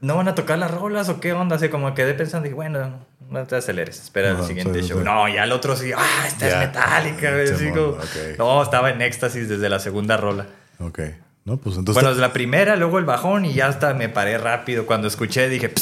[0.00, 1.56] ¿no van a tocar las rolas o qué onda?
[1.56, 4.98] Así como quedé pensando, dije, bueno, no te aceleres, espera Ajá, el siguiente sí, show.
[4.98, 5.04] sí.
[5.04, 7.46] No, ya el otro sí, ah, esta es metálica, güey.
[7.46, 8.38] Sí, así bueno, como- ok.
[8.38, 10.46] No, estaba en éxtasis desde la segunda rola.
[10.80, 11.00] Ok.
[11.44, 11.94] No, pues entonces.
[11.94, 14.84] bueno, desde la primera, luego el bajón y ya hasta me paré rápido.
[14.86, 15.72] Cuando escuché dije.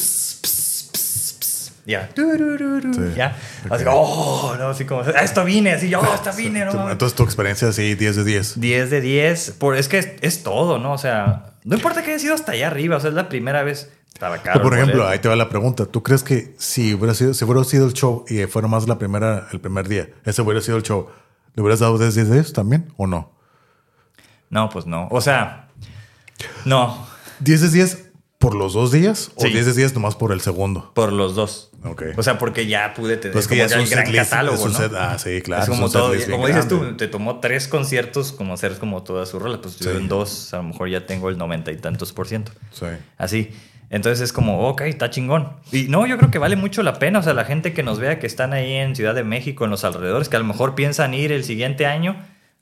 [1.88, 3.00] Ya, Sí.
[3.16, 3.36] ya.
[3.70, 6.92] Así, oh, no, así como, a esto vine, así, yo, esta vine, no mames".
[6.92, 8.60] entonces tu experiencia así, 10 de 10.
[8.60, 9.50] 10 de 10.
[9.58, 10.92] Por, es que es, es todo, ¿no?
[10.92, 12.96] O sea, no importa que haya sido hasta allá arriba.
[12.96, 13.90] O sea, es la primera vez.
[14.12, 14.54] Estaba caro.
[14.54, 15.12] Pero, por ejemplo, boleto.
[15.12, 15.86] ahí te va la pregunta.
[15.86, 18.98] ¿Tú crees que si hubiera sido, si hubiera sido el show y fuera más la
[18.98, 21.08] primera, el primer día, ese hubiera sido el show,
[21.54, 23.32] ¿le hubieras dado 10 de 10 también o no?
[24.50, 25.08] No, pues no.
[25.10, 25.68] O sea,
[26.64, 27.06] no.
[27.40, 28.07] 10 de 10
[28.38, 29.48] por los dos días o Sí.
[29.50, 30.92] 10 de 10 nomás por el segundo.
[30.94, 31.70] Por los dos.
[31.84, 32.02] Ok.
[32.16, 34.72] O sea, porque ya pude tener Pues es que como ya un gran catálogo, un
[34.72, 34.78] ¿no?
[34.78, 36.12] set- ah, sí, claro, Es como todo.
[36.30, 36.90] Como dices grande.
[36.90, 39.58] tú, te tomó tres conciertos como hacer como todas sus rolas.
[39.62, 39.96] Pues yo Sí.
[39.96, 42.52] en dos, a lo mejor ya tengo el noventa y tantos por ciento.
[42.72, 42.86] Sí.
[43.16, 43.50] Así.
[43.90, 45.48] Entonces es como, ok, está chingón.
[45.72, 47.20] Y no, yo creo que vale mucho la pena.
[47.20, 49.70] O sea, la gente que nos vea que están ahí en Ciudad de México, en
[49.70, 52.14] los alrededores, que a lo mejor piensan ir el siguiente año,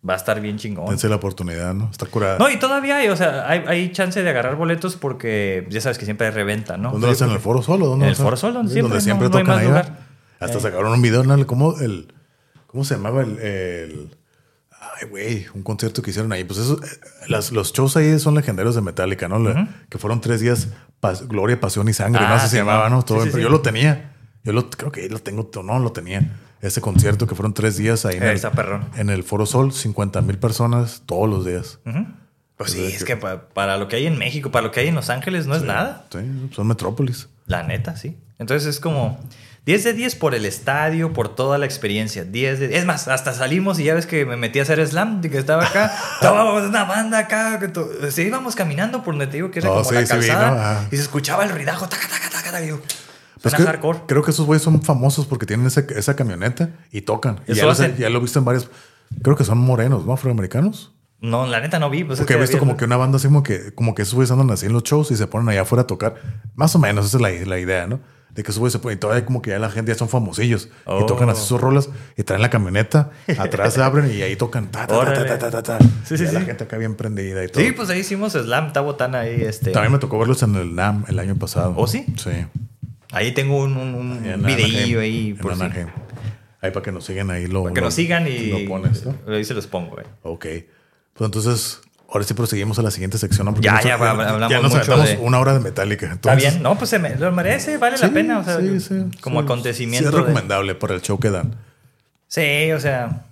[0.09, 0.87] va a estar bien chingón.
[0.89, 1.89] Dense la oportunidad, ¿no?
[1.91, 2.39] Está curada.
[2.39, 5.99] No, y todavía hay, o sea, hay, hay chance de agarrar boletos porque ya sabes
[5.99, 6.93] que siempre hay reventa, ¿no?
[6.93, 7.29] ¿Dónde hacen?
[7.29, 7.87] ¿En el Foro Solo?
[7.87, 8.17] ¿Dónde En el?
[8.17, 9.85] Foro Sol, donde Sí, siempre, siempre no- no hay tocan más ahí, lugar.
[9.87, 10.01] ¿verdad?
[10.41, 10.61] Hasta Eh.
[10.61, 11.47] sacaron un video, ¿no?
[11.47, 12.13] ¿Cómo, el,
[12.67, 14.17] ¿Cómo se llamaba el, el-
[15.01, 16.45] Ay, güey, un concierto que hicieron ahí.
[16.45, 16.87] Pues eso, eh,
[17.29, 19.39] las- los shows ahí son legendarios de Metallica, ¿no?
[19.39, 20.69] La- Que fueron tres días,
[21.03, 22.97] pas- Gloria, Pasión y Sangre, Ah, no sé si sí, se llamaba, no.
[22.97, 23.03] ¿no?
[23.03, 24.13] Todo, Sí, pero yo lo tenía.
[24.45, 26.21] Yo lo, creo que lo tengo, no, lo tenía.
[26.63, 28.41] Ese concierto que fueron tres días ahí en, el,
[28.97, 31.79] en el Foro Sol, 50 mil personas todos los días.
[31.87, 32.07] Ujú.
[32.57, 34.89] Pues sí, es que pa- para lo que hay en México, para lo que hay
[34.89, 36.07] en Los Ángeles, no es nada.
[36.11, 36.19] Sí,
[36.55, 37.29] son metrópolis.
[37.47, 38.17] La neta, sí.
[38.39, 39.21] Entonces es como
[39.67, 42.25] 10 de 10 por el estadio, por toda la experiencia.
[42.25, 45.21] 10 de Es más, hasta salimos y ya ves que me metí a hacer slam,
[45.21, 45.93] que estaba acá.
[46.15, 47.59] Estábamos una banda acá.
[47.61, 50.01] Que to- sí, íbamos caminando por donde te digo que era Oh, como sí, la
[50.03, 50.51] sí calzada.
[50.51, 50.57] ¿no?
[50.59, 50.89] Ajá.
[50.91, 51.87] Y se escuchaba el ruidajo.
[51.89, 52.65] Taca, taca, taca, taca.
[52.65, 52.81] Y yo,
[53.51, 54.01] Pues suena que- hardcore.
[54.07, 57.41] Creo que esos güeyes son famosos porque tienen esa camioneta y tocan.
[57.47, 58.71] Y ya, los lo he visto en varios.
[59.23, 60.13] Creo que son morenos, ¿no?
[60.13, 60.93] Afroamericanos.
[61.21, 62.05] No, la neta no vi.
[62.05, 64.31] Pues Porque he visto como que una banda así como que, como que esos güeyes
[64.31, 66.17] andan así en los shows y se ponen allá afuera a tocar.
[66.55, 68.01] Más o menos, esa es la, la idea, ¿no?
[68.31, 70.11] De que esos güeyes se ponen y todavía como que ya la gente ya son
[70.11, 71.01] famosillos Oh.
[71.01, 71.89] y tocan así sus rolas
[72.19, 74.71] y traen la camioneta, atrás se abren y ahí tocan.
[74.71, 75.79] Ta, ta, ta, ta, ta, ta, ta.
[76.05, 77.65] Sí, sí, Y La gente acá bien prendida y todo.
[77.65, 79.41] Sí, pues ahí hicimos slam, está botana ahí.
[79.41, 79.71] Este.
[79.71, 81.73] También me tocó verlos en el NAM el año pasado.
[81.79, 82.05] ¿Oh, sí?
[82.19, 82.31] Sí.
[83.17, 85.31] Ahí tengo un, un, un En videillo ahí.
[85.31, 85.89] en Por Anaheim.
[86.61, 87.63] Ahí para que nos sigan ahí lo.
[87.65, 88.47] para que lo- nos sigan y.
[88.49, 89.15] Lo pones, ¿no?
[89.33, 90.05] Ahí se los pongo, eh.
[90.23, 90.47] Ok.
[91.15, 93.47] Pues entonces, ahora sí proseguimos a la siguiente sección.
[93.47, 93.53] ¿no?
[93.55, 96.07] Porque Ya, nos- ya, hablamos ya nos mucho de- una hora de Metallica.
[96.07, 98.39] Está Entonces, bien, no, pues se me, lo merece, vale la sí, pena.
[98.41, 99.45] O sea, sí, sí, como sí.
[99.45, 100.09] acontecimiento.
[100.11, 101.55] Sí, es de- recomendable para el show que dan.
[102.29, 103.26] Sí, o sea.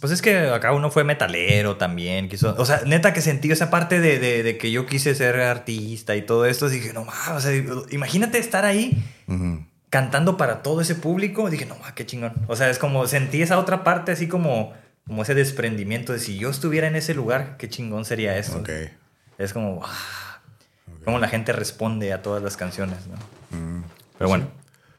[0.00, 2.28] Pues es que acá uno fue metalero también.
[2.28, 5.38] Quiso, o sea, neta que sentí esa parte de, de- de que yo quise ser
[5.40, 6.68] artista y todo esto.
[6.70, 7.52] Dije, no mames, o sea,
[7.90, 9.64] imagínate estar ahí Ujú.
[9.90, 11.50] cantando para todo ese público.
[11.50, 12.32] Dije, no mames, qué chingón.
[12.48, 14.72] O sea, es como sentí esa otra parte así como,
[15.06, 18.56] como ese desprendimiento de si yo estuviera en ese lugar, qué chingón sería eso.
[18.58, 18.70] Ok.
[19.36, 19.84] Es como, wow,
[21.04, 23.16] cómo la gente responde a todas las canciones, ¿no?
[24.18, 24.48] Pero bueno,